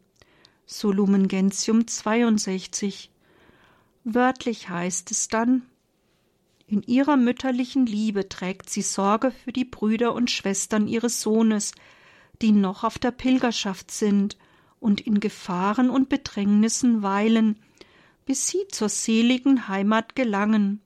So 0.67 0.91
Gentium 0.91 1.87
62. 1.87 3.11
Wörtlich 4.05 4.69
heißt 4.69 5.11
es 5.11 5.29
dann 5.29 5.63
In 6.67 6.83
ihrer 6.83 7.17
mütterlichen 7.17 7.87
Liebe 7.87 8.29
trägt 8.29 8.69
sie 8.69 8.83
Sorge 8.83 9.31
für 9.31 9.55
die 9.55 9.65
Brüder 9.65 10.13
und 10.13 10.31
Schwestern 10.31 10.87
ihres 10.87 11.23
Sohnes, 11.23 11.73
die 12.43 12.53
noch 12.53 12.85
auf 12.85 12.99
der 12.99 13.13
Pilgerschaft 13.13 13.91
sind 13.91 14.37
und 14.81 15.01
in 15.01 15.21
Gefahren 15.21 15.91
und 15.91 16.09
Bedrängnissen 16.09 17.03
weilen, 17.03 17.59
bis 18.27 18.47
sie 18.49 18.67
zur 18.69 18.89
seligen 18.89 19.69
Heimat 19.69 20.15
gelangen. 20.15 20.81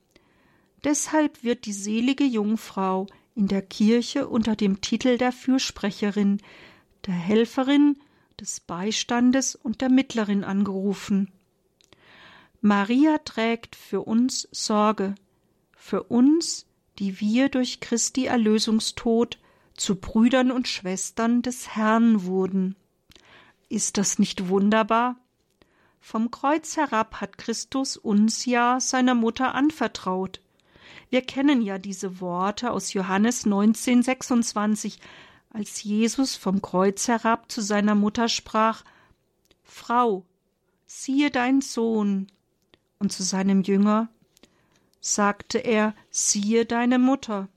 Deshalb 0.83 1.43
wird 1.43 1.65
die 1.65 1.73
selige 1.73 2.23
Jungfrau 2.23 3.07
in 3.35 3.47
der 3.47 3.61
Kirche 3.61 4.27
unter 4.27 4.55
dem 4.55 4.81
Titel 4.81 5.17
der 5.17 5.31
Fürsprecherin, 5.31 6.41
der 7.05 7.15
Helferin, 7.15 7.97
des 8.39 8.59
Beistandes 8.59 9.55
und 9.55 9.81
der 9.81 9.89
Mittlerin 9.89 10.43
angerufen. 10.43 11.31
Maria 12.61 13.17
trägt 13.19 13.75
für 13.75 14.01
uns 14.01 14.47
Sorge, 14.51 15.15
für 15.75 16.03
uns, 16.03 16.65
die 16.99 17.19
wir 17.19 17.49
durch 17.49 17.79
Christi 17.79 18.25
Erlösungstod 18.25 19.37
zu 19.75 19.95
Brüdern 19.95 20.51
und 20.51 20.67
Schwestern 20.67 21.41
des 21.41 21.75
Herrn 21.75 22.25
wurden. 22.25 22.75
Ist 23.73 23.97
das 23.97 24.19
nicht 24.19 24.49
wunderbar? 24.49 25.15
Vom 25.99 26.29
Kreuz 26.29 26.77
herab 26.77 27.21
hat 27.21 27.39
Christus 27.39 27.97
uns 27.97 28.45
ja 28.45 28.79
seiner 28.79 29.15
Mutter 29.15 29.55
anvertraut. 29.55 30.41
Wir 31.09 31.23
kennen 31.23 31.59
ja 31.63 31.79
diese 31.79 32.21
Worte 32.21 32.69
aus 32.69 32.93
Johannes 32.93 33.47
19, 33.47 34.03
26, 34.03 34.99
als 35.49 35.81
Jesus 35.81 36.35
vom 36.35 36.61
Kreuz 36.61 37.07
herab 37.07 37.51
zu 37.51 37.61
seiner 37.61 37.95
Mutter 37.95 38.29
sprach: 38.29 38.83
Frau, 39.63 40.23
siehe 40.85 41.31
dein 41.31 41.61
Sohn 41.61 42.27
und 42.99 43.11
zu 43.11 43.23
seinem 43.23 43.63
Jünger 43.63 44.07
sagte 45.01 45.57
er, 45.57 45.95
siehe 46.11 46.67
deine 46.67 46.99
Mutter. 46.99 47.49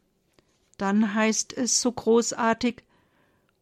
Dann 0.79 1.12
heißt 1.12 1.52
es 1.52 1.83
so 1.83 1.92
großartig, 1.92 2.85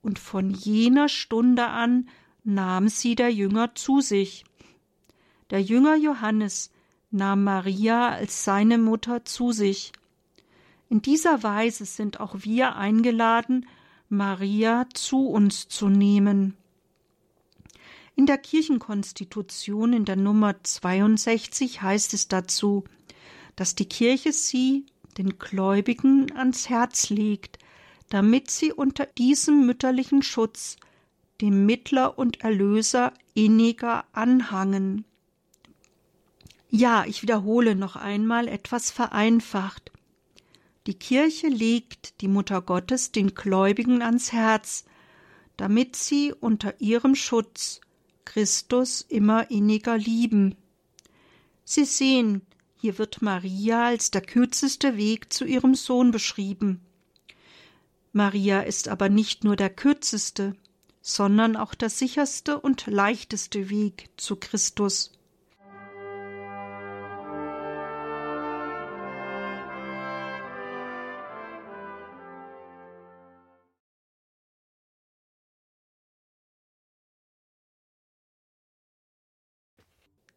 und 0.03 0.21
von 0.21 0.51
jener 0.51 1.09
Stunde 1.09 1.67
an 1.67 2.09
nahm 2.45 2.89
sie 2.89 3.15
der 3.15 3.31
Jünger 3.33 3.75
zu 3.75 4.01
sich. 4.01 4.45
Der 5.51 5.63
Jünger 5.63 5.97
Johannes 5.97 6.71
nahm 7.11 7.45
Maria 7.45 8.11
als 8.11 8.45
seine 8.45 8.79
Mutter 8.79 9.25
zu 9.25 9.53
sich. 9.53 9.93
In 10.89 11.03
dieser 11.03 11.43
Weise 11.43 11.87
sind 11.87 12.21
auch 12.21 12.37
wir 12.41 12.77
eingeladen, 12.77 13.67
Maria 14.09 14.87
zu 14.93 15.27
uns 15.29 15.69
zu 15.69 15.89
nehmen. 15.89 16.57
In 18.17 18.27
der 18.27 18.39
Kirchenkonstitution 18.39 19.93
in 19.93 20.05
der 20.05 20.17
Nummer 20.17 20.63
62 20.63 21.83
heißt 21.83 22.15
es 22.15 22.29
dazu, 22.29 22.85
dass 23.57 23.75
die 23.75 23.89
Kirche 23.89 24.33
sie 24.33 24.87
den 25.19 25.39
Gläubigen 25.39 26.31
ans 26.37 26.69
Herz 26.69 27.11
legt, 27.11 27.59
damit 28.11 28.51
sie 28.51 28.73
unter 28.73 29.07
diesem 29.07 29.67
mütterlichen 29.67 30.23
Schutz 30.23 30.77
dem 31.41 31.67
Mittler 31.67 32.19
und 32.19 32.43
Erlöser 32.43 33.13
inniger 33.35 34.05
anhangen. 34.13 35.05
Ja, 36.71 37.05
ich 37.07 37.23
wiederhole 37.23 37.75
noch 37.75 37.97
einmal 37.97 38.49
etwas 38.49 38.91
vereinfacht. 38.91 39.93
Die 40.87 40.95
Kirche 40.95 41.49
legt 41.49 42.21
die 42.21 42.29
Mutter 42.29 42.61
Gottes 42.61 43.13
den 43.13 43.35
Gläubigen 43.35 44.03
ans 44.03 44.33
Herz, 44.33 44.85
damit 45.57 45.97
sie 45.97 46.33
unter 46.33 46.81
ihrem 46.81 47.15
Schutz 47.15 47.81
Christus 48.25 49.03
immer 49.03 49.51
inniger 49.51 49.97
lieben. 49.97 50.57
Sie 51.65 51.85
sehen, 51.85 52.43
hier 52.77 52.99
wird 52.99 53.23
Maria 53.23 53.87
als 53.87 54.11
der 54.11 54.21
kürzeste 54.21 54.97
Weg 54.97 55.33
zu 55.33 55.45
ihrem 55.45 55.75
Sohn 55.75 56.11
beschrieben. 56.11 56.81
Maria 58.13 58.61
ist 58.61 58.89
aber 58.89 59.09
nicht 59.09 59.45
nur 59.45 59.57
der 59.57 59.71
kürzeste, 59.71 60.55
sondern 61.07 61.55
auch 61.55 61.75
der 61.75 61.91
sicherste 61.91 62.59
und 62.59 62.87
leichteste 62.87 63.69
Weg 63.69 64.09
zu 64.17 64.37
Christus. 64.37 65.13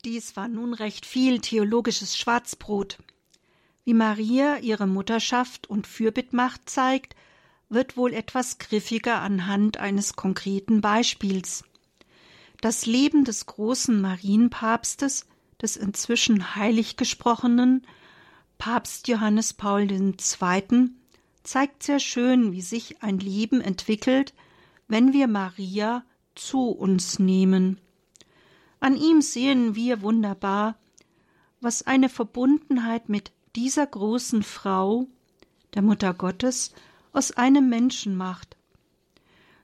Dies 0.03 0.35
war 0.35 0.49
nun 0.49 0.73
recht 0.73 1.05
viel 1.05 1.39
theologisches 1.39 2.17
Schwarzbrot. 2.17 2.97
Wie 3.85 3.93
Maria 3.93 4.57
ihre 4.57 4.85
Mutterschaft 4.85 5.67
und 5.69 5.87
Fürbittmacht 5.87 6.69
zeigt, 6.69 7.15
wird 7.69 7.97
wohl 7.97 8.13
etwas 8.13 8.59
griffiger 8.59 9.21
anhand 9.21 9.77
eines 9.77 10.15
konkreten 10.15 10.81
Beispiels. 10.81 11.63
Das 12.61 12.85
Leben 12.85 13.23
des 13.23 13.45
großen 13.45 13.99
Marienpapstes, 14.01 15.27
des 15.61 15.75
inzwischen 15.75 16.55
heilig 16.55 16.97
gesprochenen 16.97 17.85
Papst 18.57 19.07
Johannes 19.07 19.53
Paul 19.53 19.91
II., 19.91 20.89
zeigt 21.43 21.83
sehr 21.83 21.99
schön, 21.99 22.51
wie 22.51 22.61
sich 22.61 23.01
ein 23.03 23.19
Leben 23.19 23.61
entwickelt, 23.61 24.33
wenn 24.87 25.13
wir 25.13 25.27
Maria 25.27 26.03
zu 26.35 26.69
uns 26.69 27.19
nehmen. 27.19 27.79
An 28.79 28.95
ihm 28.95 29.21
sehen 29.21 29.75
wir 29.75 30.01
wunderbar, 30.01 30.77
was 31.61 31.85
eine 31.85 32.09
Verbundenheit 32.09 33.09
mit 33.09 33.31
dieser 33.55 33.87
großen 33.87 34.43
Frau, 34.43 35.07
der 35.73 35.81
Mutter 35.81 36.13
Gottes, 36.13 36.73
aus 37.17 37.31
einem 37.31 37.67
Menschen 37.67 38.15
macht. 38.15 38.57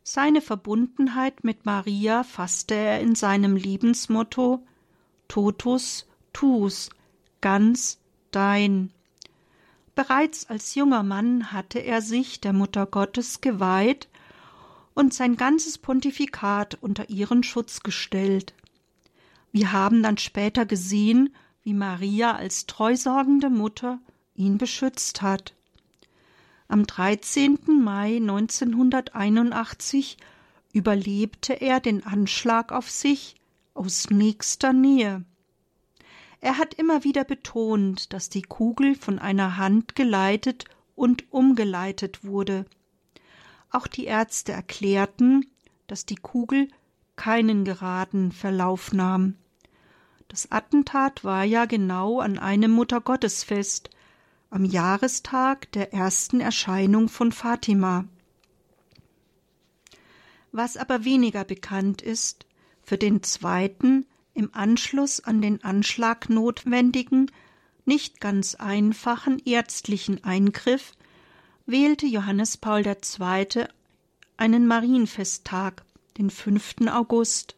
Seine 0.02 0.42
Verbundenheit 0.42 1.44
mit 1.44 1.68
Maria 1.68 2.24
fasste 2.24 2.74
er 2.74 3.00
in 3.00 3.14
seinem 3.14 3.56
Lebensmotto 3.56 4.66
Totus 5.28 6.08
tus, 6.34 6.90
ganz 7.42 8.00
dein. 8.32 8.92
Bereits 9.94 10.50
als 10.50 10.74
junger 10.74 11.04
Mann 11.04 11.52
hatte 11.52 11.78
er 11.78 12.02
sich 12.02 12.42
der 12.42 12.54
Mutter 12.54 12.88
Gottes 12.88 13.40
geweiht 13.40 14.10
und 14.96 15.14
sein 15.14 15.36
ganzes 15.36 15.78
Pontifikat 15.78 16.80
unter 16.82 17.12
ihren 17.12 17.44
Schutz 17.44 17.82
gestellt. 17.82 18.56
Wir 19.52 19.72
haben 19.72 20.02
dann 20.02 20.18
später 20.18 20.66
gesehen, 20.66 21.36
wie 21.62 21.76
Maria 21.76 22.36
als 22.36 22.66
treusorgende 22.66 23.52
Mutter 23.52 24.00
ihn 24.34 24.58
beschützt 24.58 25.22
hat. 25.22 25.54
Am 26.68 26.88
13. 26.88 27.60
Mai 27.82 28.18
1981 28.18 30.18
überlebte 30.72 31.54
er 31.54 31.80
den 31.80 32.06
Anschlag 32.06 32.72
auf 32.72 32.90
sich 32.90 33.36
aus 33.74 34.10
nächster 34.10 34.74
Nähe. 34.74 35.24
Er 36.42 36.58
hat 36.58 36.74
immer 36.74 37.04
wieder 37.04 37.24
betont, 37.24 38.12
dass 38.12 38.30
die 38.30 38.42
Kugel 38.42 38.96
von 38.96 39.20
einer 39.20 39.58
Hand 39.58 39.96
geleitet 39.96 40.66
und 40.96 41.32
umgeleitet 41.32 42.24
wurde. 42.24 42.66
Auch 43.70 43.88
die 43.88 44.06
Ärzte 44.06 44.52
erklärten, 44.52 45.46
dass 45.88 46.06
die 46.06 46.16
Kugel 46.16 46.68
keinen 47.16 47.66
geraden 47.66 48.32
Verlauf 48.32 48.94
nahm. 48.94 49.36
Das 50.28 50.52
Attentat 50.52 51.24
war 51.24 51.44
ja 51.44 51.66
genau 51.66 52.20
an 52.20 52.40
einem 52.40 52.72
Muttergottesfest, 52.72 53.90
am 54.54 54.66
Jahrestag 54.66 55.72
der 55.72 55.94
ersten 55.94 56.40
Erscheinung 56.40 57.10
von 57.10 57.32
Fatima. 57.32 58.06
Was 60.52 60.78
aber 60.78 61.06
weniger 61.06 61.44
bekannt 61.44 62.04
ist, 62.04 62.46
für 62.84 63.00
den 63.00 63.24
zweiten, 63.24 64.06
im 64.36 64.54
Anschluss 64.54 65.22
an 65.22 65.42
den 65.42 65.64
Anschlag 65.64 66.30
notwendigen, 66.30 67.32
nicht 67.86 68.22
ganz 68.22 68.54
einfachen 68.54 69.42
ärztlichen 69.44 70.24
Eingriff 70.24 70.92
wählte 71.66 72.06
Johannes 72.06 72.58
Paul 72.58 72.86
II. 72.86 73.66
einen 74.38 74.68
Marienfesttag, 74.68 75.84
den 76.20 76.30
5. 76.30 76.76
August. 76.92 77.56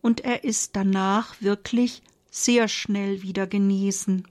Und 0.00 0.22
er 0.22 0.42
ist 0.42 0.74
danach 0.74 1.40
wirklich 1.40 2.02
sehr 2.28 2.66
schnell 2.66 3.22
wieder 3.22 3.46
genesen. 3.46 4.26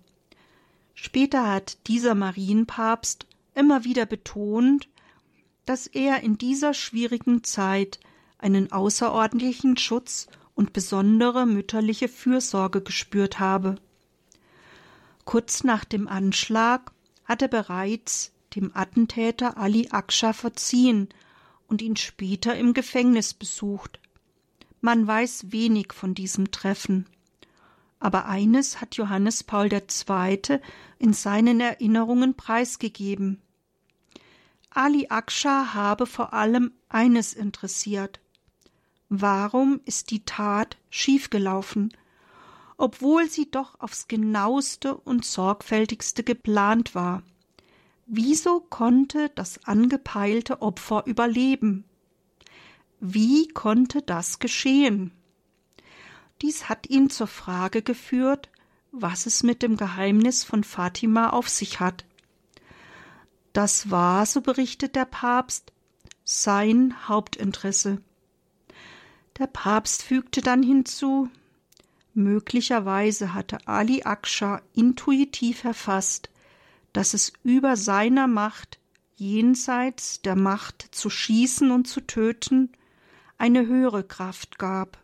Später 1.03 1.51
hat 1.51 1.79
dieser 1.87 2.13
Marienpapst 2.13 3.25
immer 3.55 3.83
wieder 3.85 4.05
betont, 4.05 4.87
dass 5.65 5.87
er 5.87 6.21
in 6.21 6.37
dieser 6.37 6.75
schwierigen 6.75 7.43
Zeit 7.43 7.99
einen 8.37 8.71
außerordentlichen 8.71 9.77
Schutz 9.77 10.27
und 10.53 10.73
besondere 10.73 11.47
mütterliche 11.47 12.07
Fürsorge 12.07 12.81
gespürt 12.81 13.39
habe. 13.39 13.77
Kurz 15.25 15.63
nach 15.63 15.85
dem 15.85 16.07
Anschlag 16.07 16.91
hat 17.25 17.41
er 17.41 17.47
bereits 17.47 18.31
dem 18.55 18.69
Attentäter 18.75 19.57
Ali 19.57 19.87
Aksha 19.89 20.33
verziehen 20.33 21.09
und 21.67 21.81
ihn 21.81 21.95
später 21.95 22.55
im 22.55 22.75
Gefängnis 22.75 23.33
besucht. 23.33 23.99
Man 24.81 25.07
weiß 25.07 25.51
wenig 25.51 25.93
von 25.93 26.13
diesem 26.13 26.51
Treffen. 26.51 27.07
Aber 28.01 28.25
eines 28.25 28.81
hat 28.81 28.95
Johannes 28.95 29.43
Paul 29.43 29.69
II. 29.71 30.59
in 30.97 31.13
seinen 31.13 31.59
Erinnerungen 31.59 32.33
preisgegeben. 32.33 33.39
Ali 34.71 35.07
Aksha 35.09 35.75
habe 35.75 36.07
vor 36.07 36.33
allem 36.33 36.71
eines 36.89 37.33
interessiert. 37.33 38.19
Warum 39.07 39.81
ist 39.85 40.09
die 40.09 40.25
Tat 40.25 40.77
schiefgelaufen, 40.89 41.93
obwohl 42.75 43.29
sie 43.29 43.51
doch 43.51 43.79
aufs 43.79 44.07
genaueste 44.07 44.97
und 44.97 45.23
sorgfältigste 45.23 46.23
geplant 46.23 46.95
war? 46.95 47.21
Wieso 48.07 48.61
konnte 48.61 49.29
das 49.35 49.63
angepeilte 49.65 50.63
Opfer 50.63 51.03
überleben? 51.05 51.85
Wie 52.99 53.47
konnte 53.49 54.01
das 54.01 54.39
geschehen? 54.39 55.11
Dies 56.41 56.69
hat 56.69 56.89
ihn 56.89 57.09
zur 57.09 57.27
Frage 57.27 57.81
geführt, 57.81 58.49
was 58.91 59.25
es 59.25 59.43
mit 59.43 59.61
dem 59.61 59.77
Geheimnis 59.77 60.43
von 60.43 60.63
Fatima 60.63 61.29
auf 61.29 61.47
sich 61.49 61.79
hat. 61.79 62.05
Das 63.53 63.89
war, 63.91 64.25
so 64.25 64.41
berichtet 64.41 64.95
der 64.95 65.05
Papst, 65.05 65.71
sein 66.23 67.07
Hauptinteresse. 67.07 68.01
Der 69.37 69.47
Papst 69.47 70.03
fügte 70.03 70.41
dann 70.41 70.63
hinzu, 70.63 71.29
möglicherweise 72.13 73.33
hatte 73.33 73.67
Ali 73.67 74.03
Aksha 74.03 74.61
intuitiv 74.73 75.63
erfasst, 75.63 76.29
dass 76.93 77.13
es 77.13 77.33
über 77.43 77.75
seiner 77.77 78.27
Macht, 78.27 78.79
jenseits 79.15 80.21
der 80.21 80.35
Macht 80.35 80.87
zu 80.91 81.09
schießen 81.09 81.71
und 81.71 81.87
zu 81.87 82.01
töten, 82.01 82.71
eine 83.37 83.65
höhere 83.65 84.03
Kraft 84.03 84.59
gab. 84.59 84.97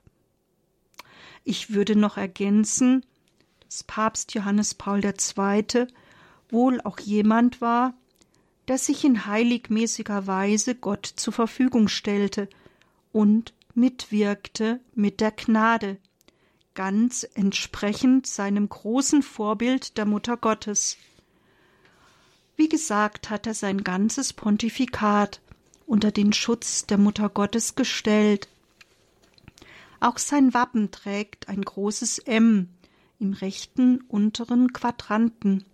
Ich 1.50 1.70
würde 1.70 1.96
noch 1.96 2.18
ergänzen, 2.18 3.06
dass 3.64 3.82
Papst 3.82 4.34
Johannes 4.34 4.74
Paul 4.74 5.00
II. 5.06 5.88
wohl 6.50 6.82
auch 6.82 7.00
jemand 7.00 7.62
war, 7.62 7.94
der 8.68 8.78
sich 8.78 9.06
in 9.06 9.26
heiligmäßiger 9.26 10.28
Weise 10.28 10.76
Gott 10.76 11.06
zur 11.06 11.32
Verfügung 11.32 11.88
stellte 11.88 12.50
und 13.14 13.54
mitwirkte 13.76 14.82
mit 14.94 15.22
der 15.22 15.32
Gnade, 15.32 16.00
ganz 16.76 17.26
entsprechend 17.34 18.28
seinem 18.28 18.68
großen 18.68 19.24
Vorbild 19.24 19.98
der 19.98 20.06
Mutter 20.06 20.36
Gottes. 20.36 20.98
Wie 22.58 22.68
gesagt, 22.68 23.30
hat 23.30 23.48
er 23.48 23.54
sein 23.54 23.86
ganzes 23.86 24.34
Pontifikat 24.34 25.40
unter 25.86 26.12
den 26.12 26.34
Schutz 26.34 26.88
der 26.88 26.98
Mutter 26.98 27.30
Gottes 27.30 27.76
gestellt 27.76 28.50
auch 30.00 30.18
sein 30.18 30.54
Wappen 30.54 30.92
trägt 30.92 31.50
ein 31.50 31.62
großes 31.62 32.20
M 32.20 32.70
im 33.20 33.34
rechten 33.34 34.02
unteren 34.02 34.74
Quadranten. 34.74 35.66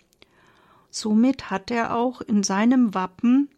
Somit 0.90 1.50
hat 1.50 1.72
er 1.72 1.96
auch 1.96 2.22
in 2.22 2.44
seinem 2.44 2.94
Wappen, 2.94 3.50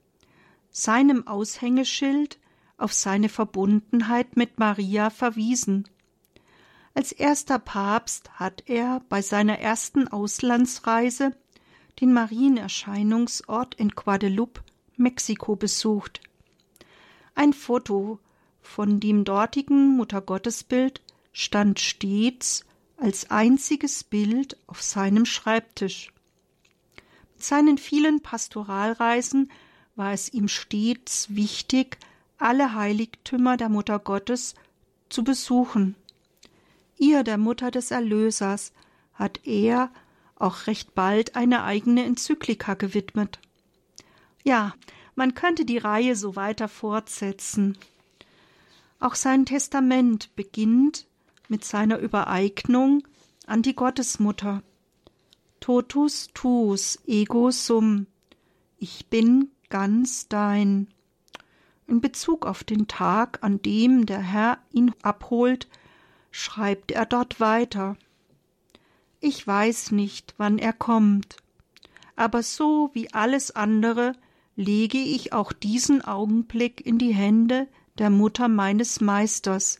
seinem 0.72 1.28
Aushängeschild, 1.28 2.40
auf 2.78 2.94
seine 2.94 3.30
Verbundenheit 3.30 4.36
mit 4.36 4.60
Maria 4.60 5.10
verwiesen. 5.10 5.88
Als 6.94 7.12
erster 7.12 7.60
Papst 7.60 8.32
hat 8.40 8.64
er 8.68 9.02
bei 9.10 9.22
seiner 9.22 9.60
ersten 9.60 10.08
Auslandsreise 10.08 11.36
den 12.00 12.14
Marienerscheinungsort 12.14 13.76
in 13.76 13.90
Guadeloupe, 13.90 14.62
Mexiko, 14.98 15.56
besucht. 15.56 16.22
Ein 17.34 17.54
Foto 17.54 18.20
von 18.66 19.00
dem 19.00 19.24
dortigen 19.24 19.96
Muttergottesbild 19.96 21.02
stand 21.32 21.80
stets 21.80 22.66
als 22.98 23.30
einziges 23.32 24.04
Bild 24.04 24.58
auf 24.68 24.82
seinem 24.82 25.26
Schreibtisch. 25.26 26.12
Mit 27.34 27.44
seinen 27.44 27.78
vielen 27.78 28.22
Pastoralreisen 28.22 29.52
war 29.96 30.14
es 30.14 30.34
ihm 30.34 30.48
stets 30.48 31.28
wichtig, 31.36 31.98
alle 32.38 32.74
Heiligtümer 32.74 33.58
der 33.58 33.70
Mutter 33.70 34.00
Gottes 34.00 34.56
zu 35.10 35.24
besuchen. 35.24 35.96
Ihr, 36.98 37.24
der 37.24 37.38
Mutter 37.38 37.72
des 37.72 37.92
Erlösers, 37.92 38.74
hat 39.14 39.46
er 39.46 39.92
auch 40.36 40.68
recht 40.68 40.96
bald 40.96 41.36
eine 41.36 41.64
eigene 41.64 42.04
Enzyklika 42.04 42.74
gewidmet. 42.74 43.40
Ja, 44.44 44.74
man 45.16 45.34
könnte 45.34 45.66
die 45.66 45.78
Reihe 45.78 46.16
so 46.16 46.36
weiter 46.36 46.68
fortsetzen. 46.68 47.78
Auch 49.06 49.14
sein 49.14 49.46
Testament 49.46 50.36
beginnt 50.36 51.06
mit 51.48 51.64
seiner 51.64 52.00
Übereignung 52.00 53.04
an 53.46 53.62
die 53.62 53.76
Gottesmutter. 53.76 54.64
Totus 55.60 56.30
tuus 56.34 56.98
ego 57.06 57.52
sum. 57.52 58.08
Ich 58.80 59.06
bin 59.06 59.52
ganz 59.70 60.28
dein. 60.28 60.88
In 61.86 62.02
Bezug 62.02 62.48
auf 62.48 62.64
den 62.64 62.88
Tag, 62.88 63.44
an 63.44 63.62
dem 63.62 64.08
der 64.08 64.22
Herr 64.22 64.58
ihn 64.72 64.92
abholt, 65.04 65.68
schreibt 66.32 66.90
er 66.90 67.06
dort 67.06 67.40
weiter. 67.40 67.98
Ich 69.20 69.46
weiß 69.46 69.92
nicht, 69.92 70.34
wann 70.38 70.58
er 70.58 70.74
kommt, 70.74 71.38
aber 72.16 72.42
so 72.42 72.90
wie 72.94 73.14
alles 73.14 73.56
andere 73.56 74.14
lege 74.56 74.98
ich 74.98 75.32
auch 75.32 75.54
diesen 75.54 76.04
Augenblick 76.04 76.84
in 76.84 76.98
die 76.98 77.14
Hände 77.14 77.68
der 77.98 78.10
Mutter 78.10 78.48
meines 78.48 79.02
Meisters, 79.02 79.80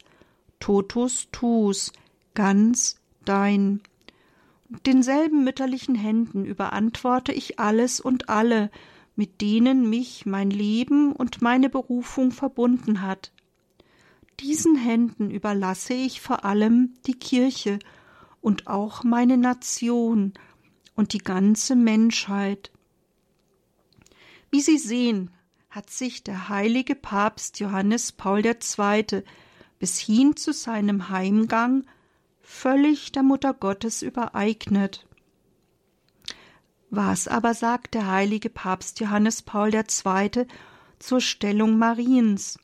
totus 0.60 1.28
tuus, 1.32 1.92
ganz 2.34 2.98
dein. 3.26 3.82
Denselben 4.86 5.44
mütterlichen 5.44 5.96
Händen 5.96 6.46
überantworte 6.46 7.32
ich 7.32 7.60
alles 7.60 8.00
und 8.00 8.30
alle, 8.30 8.72
mit 9.16 9.42
denen 9.42 9.90
mich 9.90 10.26
mein 10.26 10.50
Leben 10.50 11.12
und 11.12 11.42
meine 11.42 11.70
Berufung 11.70 12.32
verbunden 12.32 13.02
hat. 13.02 13.32
Diesen 14.40 14.76
Händen 14.76 15.32
überlasse 15.32 15.94
ich 15.94 16.20
vor 16.20 16.44
allem 16.44 16.96
die 17.06 17.14
Kirche 17.14 17.80
und 18.42 18.68
auch 18.68 19.04
meine 19.04 19.38
Nation 19.38 20.34
und 20.96 21.14
die 21.14 21.20
ganze 21.20 21.76
Menschheit. 21.76 22.72
Wie 24.52 24.62
Sie 24.62 24.78
sehen, 24.78 25.32
hat 25.76 25.90
sich 25.90 26.24
der 26.24 26.48
heilige 26.48 26.96
Papst 26.96 27.60
Johannes 27.60 28.14
Paul 28.14 28.46
II. 28.46 29.24
bis 29.78 30.00
hin 30.00 30.38
zu 30.38 30.54
seinem 30.54 31.10
Heimgang 31.10 31.84
völlig 32.40 33.12
der 33.12 33.24
Mutter 33.24 33.54
Gottes 33.54 34.02
übereignet. 34.02 35.06
Was 36.90 37.28
aber 37.28 37.54
sagt 37.54 37.94
der 37.94 38.08
heilige 38.10 38.50
Papst 38.50 39.02
Johannes 39.02 39.42
Paul 39.42 39.74
II. 39.74 40.48
zur 40.98 41.20
Stellung 41.20 41.78
Mariens? 41.78 42.58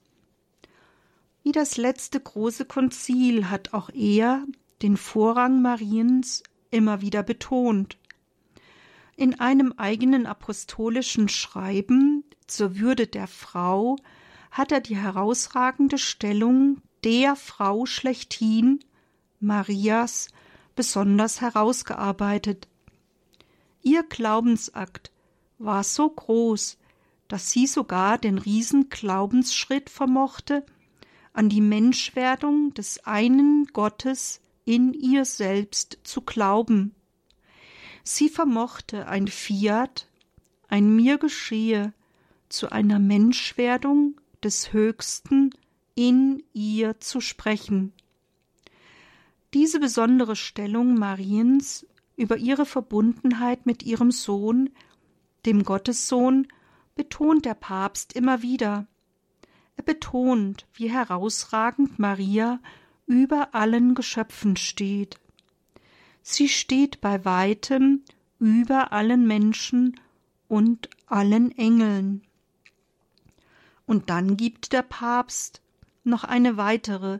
Wie 1.43 1.51
das 1.51 1.75
letzte 1.75 2.17
große 2.17 2.63
Konzil 2.63 3.49
hat 3.49 3.73
auch 3.73 3.89
er 3.89 4.45
den 4.81 4.95
Vorrang 4.95 5.61
Mariens 5.61 6.43
immer 6.69 7.01
wieder 7.01 7.23
betont. 7.23 7.97
In 9.17 9.37
einem 9.41 9.73
eigenen 9.73 10.25
apostolischen 10.25 11.27
Schreiben 11.27 12.23
zur 12.51 12.77
Würde 12.77 13.07
der 13.07 13.27
Frau 13.27 13.97
hat 14.51 14.71
er 14.71 14.81
die 14.81 14.97
herausragende 14.97 15.97
Stellung 15.97 16.81
der 17.03 17.35
Frau 17.35 17.85
schlechthin, 17.85 18.79
Marias, 19.39 20.27
besonders 20.75 21.41
herausgearbeitet. 21.41 22.67
Ihr 23.81 24.03
Glaubensakt 24.03 25.11
war 25.57 25.83
so 25.83 26.09
groß, 26.09 26.77
dass 27.27 27.49
sie 27.49 27.65
sogar 27.65 28.17
den 28.17 28.37
Riesenglaubensschritt 28.37 29.89
vermochte, 29.89 30.65
an 31.33 31.49
die 31.49 31.61
Menschwerdung 31.61 32.73
des 32.73 33.05
einen 33.05 33.67
Gottes 33.67 34.41
in 34.65 34.93
ihr 34.93 35.25
selbst 35.25 35.99
zu 36.03 36.21
glauben. 36.21 36.93
Sie 38.03 38.29
vermochte 38.29 39.07
ein 39.07 39.27
Fiat, 39.27 40.07
ein 40.67 40.93
mir 40.95 41.17
geschehe, 41.17 41.93
zu 42.51 42.71
einer 42.71 42.99
Menschwerdung 42.99 44.19
des 44.43 44.73
Höchsten 44.73 45.51
in 45.95 46.43
ihr 46.53 46.99
zu 46.99 47.21
sprechen. 47.21 47.93
Diese 49.53 49.79
besondere 49.79 50.35
Stellung 50.35 50.95
Mariens 50.95 51.85
über 52.15 52.37
ihre 52.37 52.65
Verbundenheit 52.65 53.65
mit 53.65 53.83
ihrem 53.83 54.11
Sohn, 54.11 54.69
dem 55.45 55.63
Gottessohn, 55.63 56.47
betont 56.95 57.45
der 57.45 57.55
Papst 57.55 58.13
immer 58.13 58.41
wieder. 58.41 58.87
Er 59.75 59.83
betont, 59.83 60.67
wie 60.73 60.89
herausragend 60.89 61.99
Maria 61.99 62.59
über 63.07 63.53
allen 63.53 63.95
Geschöpfen 63.95 64.55
steht. 64.55 65.19
Sie 66.21 66.47
steht 66.47 67.01
bei 67.01 67.25
weitem 67.25 68.03
über 68.39 68.91
allen 68.93 69.27
Menschen 69.27 69.99
und 70.47 70.89
allen 71.07 71.57
Engeln. 71.57 72.21
Und 73.85 74.09
dann 74.09 74.37
gibt 74.37 74.73
der 74.73 74.83
Papst 74.83 75.61
noch 76.03 76.23
eine 76.23 76.57
weitere 76.57 77.19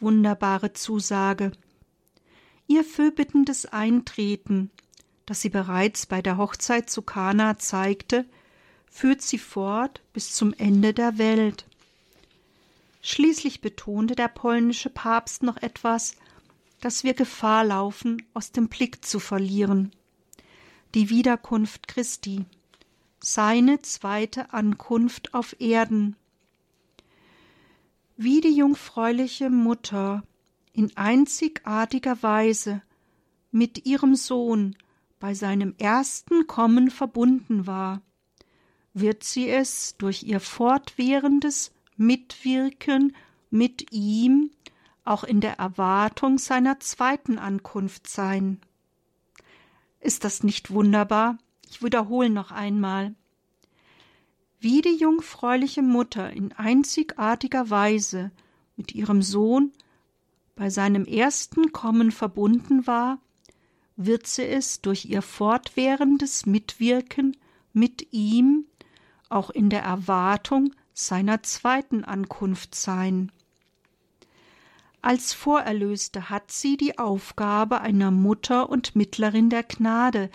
wunderbare 0.00 0.72
Zusage. 0.72 1.52
Ihr 2.66 2.84
fürbittendes 2.84 3.66
Eintreten, 3.66 4.70
das 5.26 5.40
sie 5.40 5.48
bereits 5.48 6.06
bei 6.06 6.22
der 6.22 6.36
Hochzeit 6.36 6.90
zu 6.90 7.02
Kana 7.02 7.58
zeigte, 7.58 8.24
führt 8.90 9.22
sie 9.22 9.38
fort 9.38 10.02
bis 10.12 10.34
zum 10.34 10.52
Ende 10.54 10.92
der 10.94 11.18
Welt. 11.18 11.66
Schließlich 13.00 13.60
betonte 13.60 14.14
der 14.14 14.28
polnische 14.28 14.90
Papst 14.90 15.42
noch 15.42 15.56
etwas, 15.56 16.16
dass 16.80 17.04
wir 17.04 17.14
Gefahr 17.14 17.64
laufen, 17.64 18.22
aus 18.34 18.52
dem 18.52 18.68
Blick 18.68 19.04
zu 19.04 19.18
verlieren. 19.18 19.92
Die 20.94 21.10
Wiederkunft 21.10 21.88
Christi, 21.88 22.44
seine 23.20 23.82
zweite 23.82 24.52
Ankunft 24.52 25.34
auf 25.34 25.60
Erden. 25.60 26.16
Wie 28.16 28.40
die 28.40 28.54
jungfräuliche 28.54 29.50
Mutter 29.50 30.22
in 30.72 30.96
einzigartiger 30.96 32.22
Weise 32.22 32.82
mit 33.50 33.86
ihrem 33.86 34.14
Sohn 34.14 34.76
bei 35.18 35.34
seinem 35.34 35.74
ersten 35.78 36.46
Kommen 36.46 36.90
verbunden 36.90 37.66
war, 37.66 38.02
wird 38.94 39.24
sie 39.24 39.48
es 39.48 39.96
durch 39.98 40.22
ihr 40.22 40.40
fortwährendes 40.40 41.72
Mitwirken 41.96 43.14
mit 43.50 43.92
ihm 43.92 44.50
auch 45.04 45.24
in 45.24 45.40
der 45.40 45.58
Erwartung 45.58 46.38
seiner 46.38 46.80
zweiten 46.80 47.38
Ankunft 47.38 48.08
sein. 48.08 48.60
Ist 50.00 50.24
das 50.24 50.42
nicht 50.42 50.70
wunderbar? 50.70 51.38
Ich 51.70 51.82
wiederhole 51.82 52.30
noch 52.30 52.50
einmal. 52.50 53.14
Wie 54.58 54.80
die 54.80 54.96
jungfräuliche 54.96 55.82
Mutter 55.82 56.32
in 56.32 56.52
einzigartiger 56.52 57.68
Weise 57.68 58.30
mit 58.76 58.94
ihrem 58.94 59.22
Sohn 59.22 59.72
bei 60.56 60.70
seinem 60.70 61.04
ersten 61.04 61.70
Kommen 61.70 62.10
verbunden 62.10 62.86
war, 62.86 63.18
wird 63.96 64.26
sie 64.26 64.46
es 64.46 64.80
durch 64.80 65.04
ihr 65.04 65.22
fortwährendes 65.22 66.46
Mitwirken 66.46 67.36
mit 67.72 68.12
ihm 68.12 68.64
auch 69.28 69.50
in 69.50 69.68
der 69.68 69.82
Erwartung 69.82 70.74
seiner 70.94 71.42
zweiten 71.42 72.02
Ankunft 72.02 72.74
sein. 72.74 73.30
Als 75.02 75.32
Vorerlöste 75.32 76.30
hat 76.30 76.50
sie 76.50 76.76
die 76.76 76.98
Aufgabe 76.98 77.82
einer 77.82 78.10
Mutter 78.10 78.68
und 78.68 78.96
Mittlerin 78.96 79.50
der 79.50 79.62
Gnade, 79.62 80.30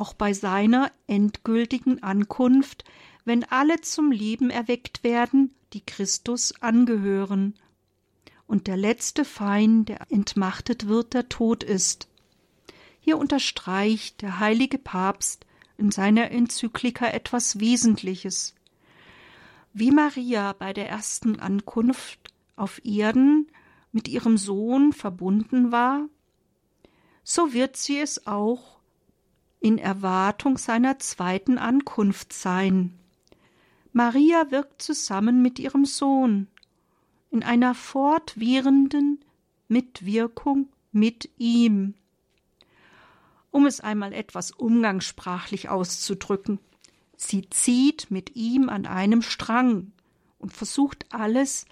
auch 0.00 0.14
bei 0.14 0.32
seiner 0.32 0.90
endgültigen 1.06 2.02
Ankunft, 2.02 2.84
wenn 3.24 3.44
alle 3.44 3.80
zum 3.82 4.10
Leben 4.10 4.50
erweckt 4.50 5.04
werden, 5.04 5.54
die 5.72 5.84
Christus 5.84 6.54
angehören, 6.60 7.54
und 8.46 8.66
der 8.66 8.76
letzte 8.76 9.24
Feind, 9.24 9.90
der 9.90 10.10
entmachtet 10.10 10.88
wird, 10.88 11.14
der 11.14 11.28
Tod 11.28 11.62
ist. 11.62 12.08
Hier 12.98 13.16
unterstreicht 13.16 14.22
der 14.22 14.40
heilige 14.40 14.78
Papst 14.78 15.46
in 15.78 15.92
seiner 15.92 16.32
Enzyklika 16.32 17.06
etwas 17.06 17.60
Wesentliches. 17.60 18.56
Wie 19.72 19.92
Maria 19.92 20.52
bei 20.52 20.72
der 20.72 20.88
ersten 20.88 21.38
Ankunft 21.38 22.18
auf 22.56 22.84
Erden 22.84 23.46
mit 23.92 24.08
ihrem 24.08 24.36
Sohn 24.36 24.92
verbunden 24.92 25.70
war, 25.70 26.08
so 27.22 27.52
wird 27.52 27.76
sie 27.76 27.98
es 27.98 28.26
auch 28.26 28.79
in 29.60 29.78
Erwartung 29.78 30.58
seiner 30.58 30.98
zweiten 30.98 31.58
Ankunft 31.58 32.32
sein. 32.32 32.98
Maria 33.92 34.50
wirkt 34.50 34.82
zusammen 34.82 35.42
mit 35.42 35.58
ihrem 35.58 35.84
Sohn 35.84 36.48
in 37.30 37.42
einer 37.42 37.74
fortwährenden 37.74 39.24
Mitwirkung 39.68 40.68
mit 40.92 41.30
ihm. 41.38 41.94
Um 43.50 43.66
es 43.66 43.80
einmal 43.80 44.12
etwas 44.12 44.50
umgangssprachlich 44.50 45.68
auszudrücken, 45.68 46.58
Sie 47.16 47.50
zieht 47.50 48.10
mit 48.10 48.34
ihm 48.34 48.70
an 48.70 48.86
einem 48.86 49.20
Strang 49.20 49.92
und 50.38 50.54
versucht 50.54 51.04
alles 51.10 51.66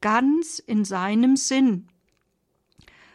ganz 0.00 0.60
in 0.60 0.84
seinem 0.84 1.36
Sinn, 1.36 1.88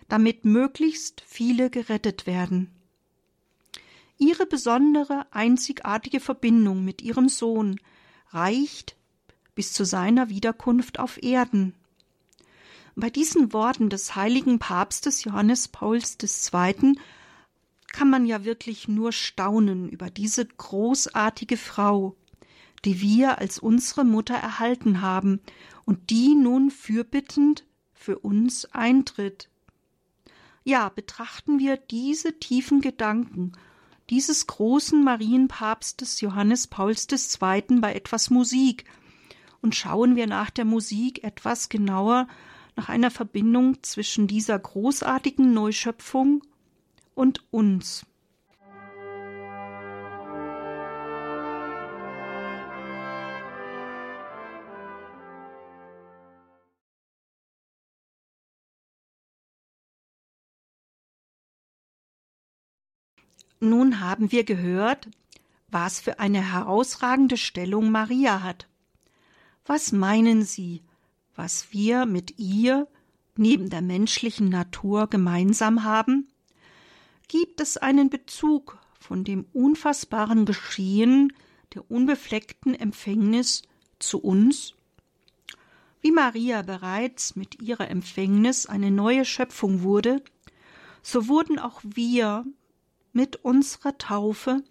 damit 0.09 0.43
möglichst 0.43 1.21
viele 1.25 1.69
gerettet 1.69 2.28
werden. 2.28 2.76
Ihre 4.18 4.45
besondere, 4.45 5.28
einzigartige 5.32 6.20
Verbindung 6.20 6.84
mit 6.84 7.01
ihrem 7.01 7.30
Sohn 7.30 7.80
reicht 8.30 8.95
bis 9.53 9.74
zu 9.74 9.86
seiner 9.86 10.30
Wiederkunft 10.30 10.99
auf 10.99 11.22
Erden. 11.22 11.74
Bei 12.95 13.11
diesen 13.11 13.53
Worten 13.53 13.89
des 13.89 14.15
heiligen 14.15 14.57
Papstes 14.57 15.24
Johannes 15.24 15.68
Pauls 15.68 16.18
II 16.22 16.95
kann 17.91 18.09
man 18.09 18.26
ja 18.26 18.43
wirklich 18.43 18.88
nur 18.88 19.11
staunen 19.11 19.88
über 19.89 20.09
diese 20.09 20.45
großartige 20.45 21.57
Frau, 21.57 22.15
die 22.86 23.01
wir 23.01 23.38
als 23.38 23.59
unsere 23.59 24.03
Mutter 24.03 24.36
erhalten 24.36 25.01
haben 25.01 25.41
und 25.86 26.09
die 26.09 26.34
nun 26.34 26.72
fürbittend 26.72 27.65
für 27.93 28.18
uns 28.18 28.65
eintritt. 28.74 29.49
Ja, 30.63 30.89
betrachten 30.89 31.59
wir 31.59 31.78
diese 31.78 32.39
tiefen 32.39 32.82
Gedanken 32.82 33.53
dieses 34.09 34.47
großen 34.47 35.03
Marienpapstes 35.03 36.21
Johannes 36.21 36.67
Pauls 36.67 37.07
II. 37.11 37.79
bei 37.79 37.93
etwas 37.93 38.29
Musik 38.29 38.85
und 39.61 39.75
schauen 39.75 40.15
wir 40.15 40.27
nach 40.27 40.49
der 40.49 40.65
Musik 40.65 41.23
etwas 41.23 41.69
genauer 41.69 42.27
nach 42.75 42.89
einer 42.89 43.11
Verbindung 43.11 43.81
zwischen 43.83 44.27
dieser 44.27 44.57
großartigen 44.57 45.53
Neuschöpfung 45.53 46.43
und 47.15 47.43
uns. 47.51 48.05
Nun 63.59 63.99
haben 63.99 64.31
wir 64.31 64.43
gehört, 64.43 65.09
was 65.69 65.99
für 65.99 66.19
eine 66.19 66.41
herausragende 66.53 67.37
Stellung 67.37 67.91
Maria 67.91 68.41
hat. 68.43 68.67
Was 69.65 69.91
meinen 69.91 70.43
Sie, 70.43 70.81
was 71.35 71.71
wir 71.71 72.05
mit 72.05 72.39
ihr 72.39 72.87
neben 73.35 73.69
der 73.69 73.81
menschlichen 73.81 74.49
Natur 74.49 75.07
gemeinsam 75.07 75.83
haben? 75.83 76.27
gibt 77.27 77.59
es 77.59 77.77
einen 77.77 78.09
Bezug 78.09 78.77
von 78.99 79.23
dem 79.23 79.45
unfassbaren 79.53 80.45
Geschehen 80.45 81.33
der 81.73 81.89
unbefleckten 81.91 82.73
Empfängnis 82.73 83.63
zu 83.99 84.19
uns? 84.19 84.73
Wie 86.01 86.11
Maria 86.11 86.61
bereits 86.61 87.35
mit 87.35 87.61
ihrer 87.61 87.89
Empfängnis 87.89 88.65
eine 88.65 88.91
neue 88.91 89.25
Schöpfung 89.25 89.81
wurde, 89.81 90.23
so 91.01 91.27
wurden 91.27 91.59
auch 91.59 91.81
wir 91.83 92.45
mit 93.18 93.38
unserer 93.38 93.97
Taufe 93.97 94.63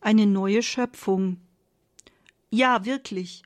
eine 0.00 0.26
neue 0.26 0.64
Schöpfung. 0.64 1.36
Ja, 2.50 2.84
wirklich. 2.84 3.44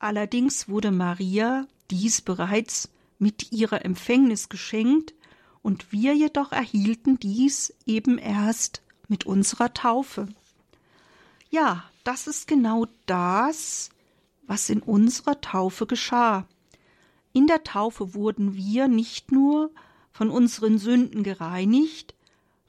Allerdings 0.00 0.68
wurde 0.68 0.90
Maria 0.90 1.68
dies 1.88 2.20
bereits 2.20 2.90
mit 3.20 3.52
ihrer 3.52 3.84
Empfängnis 3.84 4.48
geschenkt, 4.48 5.14
und 5.62 5.92
wir 5.92 6.14
jedoch 6.14 6.50
erhielten 6.50 7.20
dies 7.20 7.72
eben 7.86 8.18
erst 8.18 8.82
mit 9.06 9.26
unserer 9.26 9.72
Taufe. 9.74 10.28
Ja, 11.50 11.84
das 12.02 12.26
ist 12.26 12.48
genau 12.48 12.86
das, 13.06 13.90
was 14.42 14.70
in 14.70 14.80
unserer 14.80 15.40
Taufe 15.40 15.86
geschah. 15.86 16.48
In 17.32 17.46
der 17.46 17.62
Taufe 17.62 18.14
wurden 18.14 18.56
wir 18.56 18.88
nicht 18.88 19.30
nur 19.30 19.70
von 20.10 20.30
unseren 20.30 20.78
Sünden 20.78 21.22
gereinigt, 21.22 22.14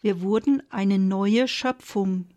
wir 0.01 0.21
wurden 0.21 0.63
eine 0.69 0.97
neue 0.97 1.47
Schöpfung. 1.47 2.27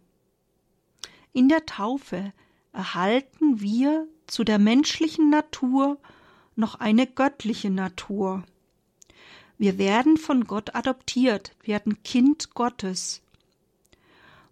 In 1.32 1.48
der 1.48 1.64
Taufe 1.64 2.32
erhalten 2.72 3.60
wir 3.60 4.06
zu 4.26 4.44
der 4.44 4.58
menschlichen 4.58 5.30
Natur 5.30 5.98
noch 6.56 6.74
eine 6.76 7.06
göttliche 7.06 7.70
Natur. 7.70 8.44
Wir 9.58 9.78
werden 9.78 10.16
von 10.16 10.44
Gott 10.44 10.74
adoptiert, 10.74 11.54
werden 11.62 12.02
Kind 12.02 12.54
Gottes. 12.54 13.22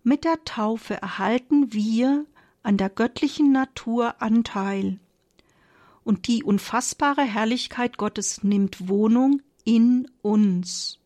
Mit 0.02 0.24
der 0.24 0.44
Taufe 0.44 0.94
erhalten 0.94 1.72
wir 1.72 2.24
an 2.62 2.76
der 2.76 2.90
göttlichen 2.90 3.52
Natur 3.52 4.22
Anteil. 4.22 4.98
Und 6.04 6.28
die 6.28 6.44
unfassbare 6.44 7.22
Herrlichkeit 7.22 7.98
Gottes 7.98 8.44
nimmt 8.44 8.88
Wohnung 8.88 9.42
in 9.64 10.08
uns. 10.22 10.99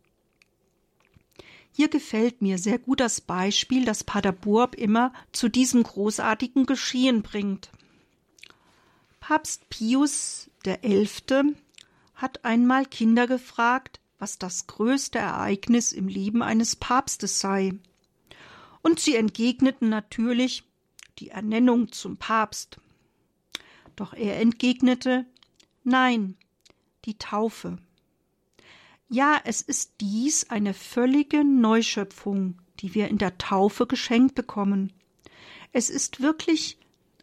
Hier 1.77 1.89
gefällt 1.89 2.41
mir 2.41 2.59
sehr 2.59 2.79
gut 2.79 3.01
das 3.01 3.21
Beispiel, 3.21 3.85
das 3.85 4.05
Pater 4.05 4.31
Burb 4.31 4.77
immer 4.77 5.13
zu 5.33 5.49
diesem 5.49 5.83
großartigen 5.83 6.67
Geschehen 6.67 7.23
bringt. 7.23 7.71
Papst 9.19 9.69
Pius 9.71 10.49
XI. 10.63 11.57
hat 12.15 12.45
einmal 12.45 12.87
Kinder 12.87 13.27
gefragt, 13.27 13.99
was 14.21 14.39
das 14.39 14.69
größte 14.69 15.19
Ereignis 15.19 15.91
im 15.91 16.07
Leben 16.07 16.43
eines 16.45 16.77
Papstes 16.77 17.41
sei. 17.41 17.73
Und 18.81 19.01
sie 19.01 19.17
entgegneten 19.17 19.89
natürlich 19.89 20.63
die 21.19 21.31
Ernennung 21.31 21.91
zum 21.91 22.19
Papst. 22.19 22.79
Doch 23.97 24.15
er 24.15 24.41
entgegnete 24.41 25.27
Nein, 25.83 26.37
die 27.05 27.19
Taufe. 27.19 27.79
Ja, 29.15 29.41
es 29.45 29.63
ist 29.63 30.01
dies 30.01 30.51
eine 30.51 30.75
völlige 30.75 31.45
Neuschöpfung, 31.45 32.59
die 32.81 32.97
wir 32.97 33.07
in 33.07 33.19
der 33.19 33.39
Taufe 33.39 33.87
geschenkt 33.87 34.35
bekommen. 34.35 34.93
Es 35.71 35.89
ist 35.89 36.21
wirklich 36.21 36.79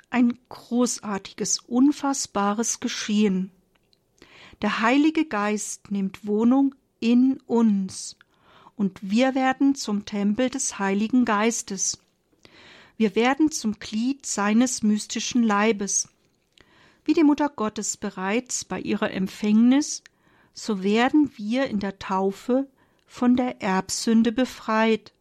ein 0.10 0.40
großartiges, 0.48 1.60
unfassbares 1.60 2.80
Geschehen. 2.80 3.52
Der 4.62 4.80
Heilige 4.80 5.26
Geist 5.26 5.92
nimmt 5.92 6.26
Wohnung 6.26 6.76
in 7.02 7.42
uns 7.46 8.16
und 8.78 8.98
wir 9.02 9.36
werden 9.36 9.76
zum 9.76 10.06
Tempel 10.06 10.50
des 10.50 10.80
Heiligen 10.80 11.26
Geistes. 11.26 12.00
Wir 12.96 13.16
werden 13.16 13.52
zum 13.52 13.80
Glied 13.80 14.26
seines 14.26 14.82
mystischen 14.82 15.44
Leibes. 15.44 16.08
Wie 17.04 17.14
die 17.14 17.26
Mutter 17.26 17.50
Gottes 17.50 17.98
bereits 17.98 18.64
bei 18.64 18.80
ihrer 18.80 19.12
Empfängnis, 19.12 20.04
so 20.54 20.84
werden 20.84 21.32
wir 21.36 21.68
in 21.68 21.80
der 21.80 22.00
Taufe 22.00 22.68
von 23.08 23.36
der 23.36 23.62
Erbsünde 23.62 24.32
befreit. 24.32 25.14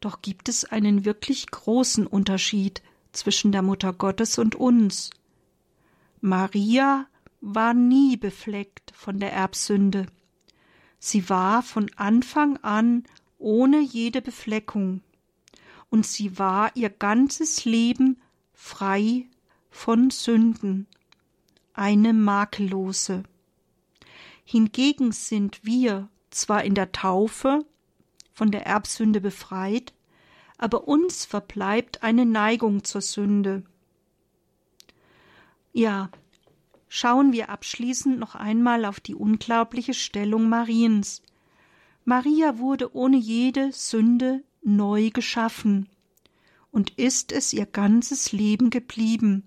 Doch 0.00 0.22
gibt 0.22 0.48
es 0.48 0.64
einen 0.64 1.04
wirklich 1.04 1.50
großen 1.50 2.06
Unterschied 2.06 2.82
zwischen 3.12 3.52
der 3.52 3.62
Mutter 3.62 3.92
Gottes 3.92 4.38
und 4.38 4.54
uns. 4.54 5.10
Maria 6.20 7.06
war 7.40 7.74
nie 7.74 8.16
befleckt 8.16 8.92
von 8.94 9.20
der 9.20 9.32
Erbsünde. 9.32 10.06
Sie 10.98 11.28
war 11.28 11.62
von 11.62 11.90
Anfang 11.96 12.56
an 12.58 13.04
ohne 13.38 13.80
jede 13.80 14.22
Befleckung, 14.22 15.02
und 15.90 16.06
sie 16.06 16.38
war 16.38 16.74
ihr 16.76 16.90
ganzes 16.90 17.64
Leben 17.64 18.22
frei 18.54 19.26
von 19.68 20.10
Sünden, 20.10 20.86
eine 21.74 22.12
makellose. 22.12 23.24
Hingegen 24.44 25.12
sind 25.12 25.64
wir 25.64 26.08
zwar 26.30 26.64
in 26.64 26.74
der 26.74 26.92
Taufe 26.92 27.64
von 28.32 28.50
der 28.50 28.66
Erbsünde 28.66 29.20
befreit, 29.20 29.92
aber 30.58 30.88
uns 30.88 31.24
verbleibt 31.24 32.02
eine 32.02 32.26
Neigung 32.26 32.84
zur 32.84 33.00
Sünde. 33.00 33.64
Ja, 35.72 36.10
schauen 36.88 37.32
wir 37.32 37.48
abschließend 37.48 38.18
noch 38.18 38.34
einmal 38.34 38.84
auf 38.84 39.00
die 39.00 39.14
unglaubliche 39.14 39.94
Stellung 39.94 40.48
Mariens. 40.48 41.22
Maria 42.04 42.58
wurde 42.58 42.94
ohne 42.94 43.16
jede 43.16 43.72
Sünde 43.72 44.42
neu 44.62 45.10
geschaffen 45.10 45.88
und 46.70 46.90
ist 46.98 47.32
es 47.32 47.52
ihr 47.52 47.66
ganzes 47.66 48.32
Leben 48.32 48.70
geblieben. 48.70 49.46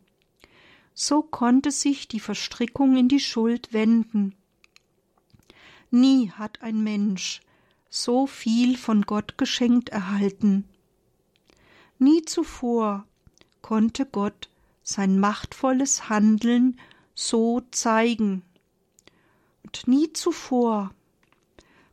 So 0.93 1.21
konnte 1.21 1.71
sich 1.71 2.07
die 2.07 2.19
Verstrickung 2.19 2.95
in 2.95 3.09
die 3.09 3.19
Schuld 3.19 3.73
wenden. 3.73 4.35
Nie 5.91 6.31
hat 6.31 6.61
ein 6.61 6.83
Mensch 6.83 7.41
so 7.89 8.27
viel 8.27 8.77
von 8.77 9.03
Gott 9.03 9.37
geschenkt 9.37 9.89
erhalten. 9.89 10.65
Nie 11.97 12.23
zuvor 12.23 13.05
konnte 13.61 14.05
Gott 14.05 14.49
sein 14.83 15.19
machtvolles 15.19 16.09
Handeln 16.09 16.79
so 17.13 17.61
zeigen. 17.71 18.43
Und 19.63 19.87
nie 19.87 20.11
zuvor 20.13 20.93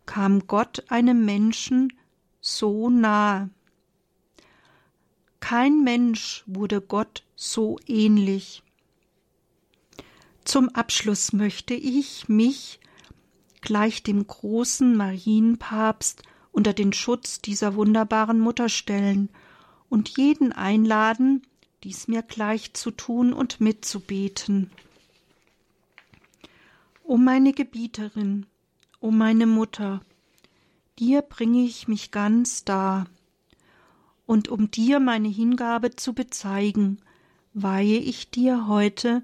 kam 0.05 0.47
Gott 0.47 0.85
einem 0.89 1.25
Menschen 1.25 1.93
so 2.41 2.91
nahe. 2.91 3.49
Kein 5.41 5.83
Mensch 5.85 6.45
wurde 6.47 6.81
Gott 6.81 7.25
so 7.37 7.79
ähnlich. 7.87 8.63
Zum 10.45 10.69
Abschluss 10.71 11.33
möchte 11.33 11.75
ich 11.75 12.29
mich 12.29 12.81
gleich 13.63 14.03
dem 14.03 14.27
großen 14.27 14.95
Marienpapst 14.95 16.23
unter 16.53 16.75
den 16.75 16.93
Schutz 16.93 17.41
dieser 17.41 17.75
wunderbaren 17.75 18.39
Mutter 18.39 18.69
stellen 18.69 19.31
und 19.89 20.11
jeden 20.11 20.53
einladen, 20.53 21.43
dies 21.83 22.09
mir 22.09 22.23
gleich 22.23 22.75
zu 22.75 22.91
tun 22.91 23.33
und 23.33 23.61
mitzubeten. 23.61 24.71
O 27.05 27.17
meine 27.17 27.53
Gebieterin, 27.53 28.47
o 29.01 29.11
meine 29.11 29.47
Mutter, 29.47 30.01
dir 30.99 31.23
bringe 31.23 31.65
ich 31.65 31.89
mich 31.89 32.11
ganz 32.11 32.65
dar, 32.65 33.07
und 34.25 34.49
um 34.49 34.71
dir 34.71 35.01
meine 35.01 35.29
Hingabe 35.29 35.97
zu 35.97 36.15
bezeigen, 36.15 37.01
weihe 37.55 37.99
ich 37.99 38.31
dir 38.31 38.67
heute 38.67 39.23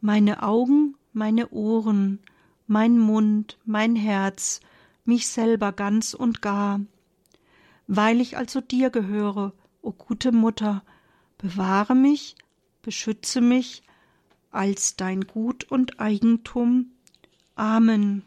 meine 0.00 0.42
Augen, 0.42 0.96
meine 1.12 1.50
Ohren, 1.50 2.18
mein 2.66 2.98
Mund, 2.98 3.58
mein 3.64 3.96
Herz, 3.96 4.60
mich 5.04 5.28
selber 5.28 5.72
ganz 5.72 6.14
und 6.14 6.42
gar. 6.42 6.80
Weil 7.86 8.20
ich 8.20 8.36
also 8.36 8.60
dir 8.60 8.90
gehöre, 8.90 9.52
o 9.80 9.92
gute 9.92 10.32
Mutter, 10.32 10.82
bewahre 11.38 11.94
mich, 11.94 12.36
beschütze 12.82 13.40
mich 13.40 13.82
als 14.50 14.96
dein 14.96 15.22
Gut 15.22 15.64
und 15.64 15.98
Eigentum 15.98 16.92
Amen. 17.54 18.22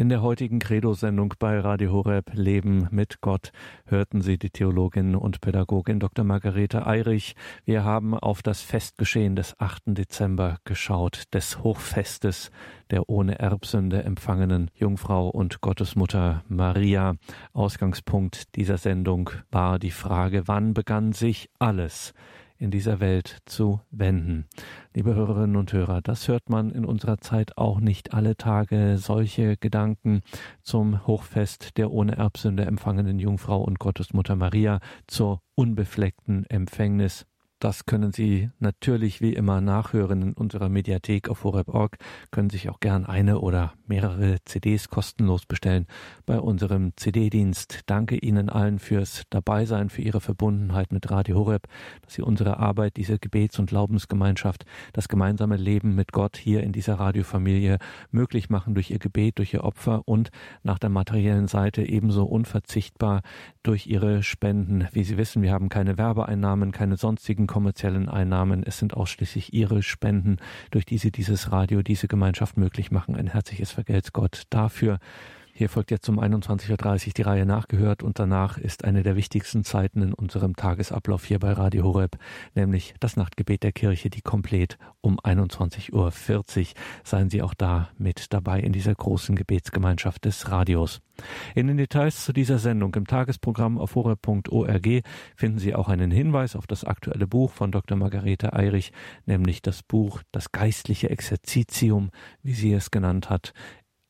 In 0.00 0.08
der 0.08 0.22
heutigen 0.22 0.60
Credo-Sendung 0.60 1.34
bei 1.38 1.60
Radio 1.60 1.92
Horeb 1.92 2.30
Leben 2.32 2.88
mit 2.90 3.20
Gott 3.20 3.52
hörten 3.84 4.22
Sie 4.22 4.38
die 4.38 4.48
Theologin 4.48 5.14
und 5.14 5.42
Pädagogin 5.42 6.00
Dr. 6.00 6.24
Margarete 6.24 6.86
Eirich. 6.86 7.34
Wir 7.66 7.84
haben 7.84 8.14
auf 8.14 8.40
das 8.40 8.62
Festgeschehen 8.62 9.36
des 9.36 9.60
8. 9.60 9.82
Dezember 9.88 10.56
geschaut, 10.64 11.24
des 11.34 11.62
Hochfestes 11.62 12.50
der 12.90 13.10
ohne 13.10 13.40
Erbsünde 13.40 14.02
empfangenen 14.02 14.70
Jungfrau 14.74 15.28
und 15.28 15.60
Gottesmutter 15.60 16.44
Maria. 16.48 17.16
Ausgangspunkt 17.52 18.56
dieser 18.56 18.78
Sendung 18.78 19.28
war 19.50 19.78
die 19.78 19.90
Frage, 19.90 20.48
wann 20.48 20.72
begann 20.72 21.12
sich 21.12 21.50
alles? 21.58 22.14
In 22.60 22.70
dieser 22.70 23.00
Welt 23.00 23.38
zu 23.46 23.80
wenden. 23.90 24.46
Liebe 24.94 25.14
Hörerinnen 25.14 25.56
und 25.56 25.72
Hörer, 25.72 26.02
das 26.02 26.28
hört 26.28 26.50
man 26.50 26.70
in 26.70 26.84
unserer 26.84 27.18
Zeit 27.18 27.56
auch 27.56 27.80
nicht 27.80 28.12
alle 28.12 28.36
Tage. 28.36 28.98
Solche 28.98 29.56
Gedanken 29.56 30.20
zum 30.62 31.06
Hochfest 31.06 31.78
der 31.78 31.90
ohne 31.90 32.16
Erbsünde 32.16 32.66
empfangenen 32.66 33.18
Jungfrau 33.18 33.62
und 33.62 33.78
Gottesmutter 33.78 34.36
Maria 34.36 34.80
zur 35.06 35.40
unbefleckten 35.54 36.44
Empfängnis 36.48 37.26
das 37.60 37.84
können 37.84 38.10
Sie 38.10 38.50
natürlich 38.58 39.20
wie 39.20 39.34
immer 39.34 39.60
nachhören 39.60 40.22
in 40.22 40.32
unserer 40.32 40.70
Mediathek 40.70 41.28
auf 41.28 41.44
horeb.org. 41.44 41.98
Können 42.30 42.48
sich 42.48 42.70
auch 42.70 42.80
gern 42.80 43.04
eine 43.04 43.38
oder 43.38 43.74
mehrere 43.86 44.36
CDs 44.46 44.88
kostenlos 44.88 45.44
bestellen 45.44 45.86
bei 46.24 46.40
unserem 46.40 46.92
CD-Dienst. 46.96 47.80
Danke 47.84 48.16
Ihnen 48.16 48.48
allen 48.48 48.78
fürs 48.78 49.24
Dabeisein, 49.28 49.90
für 49.90 50.00
Ihre 50.00 50.22
Verbundenheit 50.22 50.90
mit 50.90 51.10
Radio 51.10 51.36
Horeb, 51.36 51.66
dass 52.00 52.14
Sie 52.14 52.22
unsere 52.22 52.58
Arbeit, 52.58 52.96
diese 52.96 53.18
Gebets- 53.18 53.58
und 53.58 53.66
Glaubensgemeinschaft, 53.68 54.64
das 54.94 55.08
gemeinsame 55.08 55.56
Leben 55.56 55.94
mit 55.94 56.12
Gott 56.12 56.38
hier 56.38 56.62
in 56.62 56.72
dieser 56.72 56.94
Radiofamilie 56.94 57.76
möglich 58.10 58.48
machen 58.48 58.72
durch 58.74 58.90
Ihr 58.90 58.98
Gebet, 58.98 59.38
durch 59.38 59.52
Ihr 59.52 59.64
Opfer 59.64 60.08
und 60.08 60.30
nach 60.62 60.78
der 60.78 60.88
materiellen 60.88 61.46
Seite 61.46 61.82
ebenso 61.82 62.24
unverzichtbar 62.24 63.20
durch 63.62 63.86
Ihre 63.86 64.22
Spenden. 64.22 64.88
Wie 64.92 65.04
Sie 65.04 65.18
wissen, 65.18 65.42
wir 65.42 65.52
haben 65.52 65.68
keine 65.68 65.98
Werbeeinnahmen, 65.98 66.72
keine 66.72 66.96
sonstigen 66.96 67.49
kommerziellen 67.50 68.08
Einnahmen. 68.08 68.62
Es 68.62 68.78
sind 68.78 68.94
ausschließlich 68.94 69.52
Ihre 69.52 69.82
Spenden, 69.82 70.36
durch 70.70 70.86
die 70.86 70.98
Sie 70.98 71.10
dieses 71.10 71.50
Radio, 71.50 71.82
diese 71.82 72.06
Gemeinschaft 72.06 72.56
möglich 72.56 72.92
machen. 72.92 73.16
Ein 73.16 73.26
herzliches 73.26 73.72
Vergelt's 73.72 74.12
Gott 74.12 74.44
dafür. 74.50 75.00
Hier 75.60 75.68
folgt 75.68 75.90
jetzt 75.90 76.08
um 76.08 76.18
21.30 76.18 77.08
Uhr 77.08 77.12
die 77.12 77.20
Reihe 77.20 77.44
nachgehört 77.44 78.02
und 78.02 78.18
danach 78.18 78.56
ist 78.56 78.82
eine 78.86 79.02
der 79.02 79.14
wichtigsten 79.14 79.62
Zeiten 79.62 80.00
in 80.00 80.14
unserem 80.14 80.56
Tagesablauf 80.56 81.26
hier 81.26 81.38
bei 81.38 81.52
Radio 81.52 81.84
Horeb, 81.84 82.16
nämlich 82.54 82.94
das 82.98 83.18
Nachtgebet 83.18 83.62
der 83.62 83.72
Kirche, 83.72 84.08
die 84.08 84.22
komplett 84.22 84.78
um 85.02 85.20
21.40 85.20 85.92
Uhr. 85.92 86.10
Seien 87.04 87.28
Sie 87.28 87.42
auch 87.42 87.52
da 87.52 87.90
mit 87.98 88.32
dabei 88.32 88.60
in 88.60 88.72
dieser 88.72 88.94
großen 88.94 89.36
Gebetsgemeinschaft 89.36 90.24
des 90.24 90.50
Radios. 90.50 91.02
In 91.54 91.66
den 91.66 91.76
Details 91.76 92.24
zu 92.24 92.32
dieser 92.32 92.58
Sendung 92.58 92.94
im 92.94 93.06
Tagesprogramm 93.06 93.76
auf 93.76 93.96
horeb.org 93.96 94.88
finden 95.36 95.58
Sie 95.58 95.74
auch 95.74 95.90
einen 95.90 96.10
Hinweis 96.10 96.56
auf 96.56 96.66
das 96.66 96.84
aktuelle 96.84 97.26
Buch 97.26 97.52
von 97.52 97.70
Dr. 97.70 97.98
Margarete 97.98 98.54
Eirich, 98.54 98.92
nämlich 99.26 99.60
das 99.60 99.82
Buch 99.82 100.22
Das 100.32 100.52
geistliche 100.52 101.10
Exerzitium, 101.10 102.12
wie 102.42 102.54
sie 102.54 102.72
es 102.72 102.90
genannt 102.90 103.28
hat. 103.28 103.52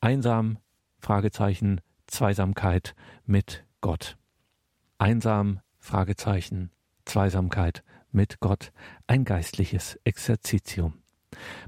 Einsam, 0.01 0.59
Fragezeichen, 1.01 1.81
Zweisamkeit 2.07 2.95
mit 3.25 3.65
Gott. 3.81 4.17
Einsam, 4.99 5.61
Fragezeichen, 5.79 6.71
Zweisamkeit 7.07 7.83
mit 8.13 8.41
Gott, 8.41 8.73
ein 9.07 9.25
geistliches 9.25 9.99
Exerzitium. 10.05 10.95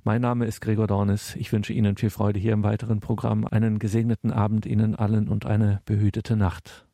Mein 0.04 0.20
Name 0.20 0.44
ist 0.44 0.60
Gregor 0.60 0.86
Dornis. 0.86 1.34
Ich 1.36 1.52
wünsche 1.52 1.72
Ihnen 1.72 1.96
viel 1.96 2.10
Freude 2.10 2.38
hier 2.38 2.52
im 2.52 2.62
weiteren 2.62 3.00
Programm, 3.00 3.46
einen 3.46 3.78
gesegneten 3.78 4.32
Abend 4.32 4.66
Ihnen 4.66 4.94
allen 4.94 5.28
und 5.28 5.46
eine 5.46 5.80
behütete 5.86 6.36
Nacht. 6.36 6.86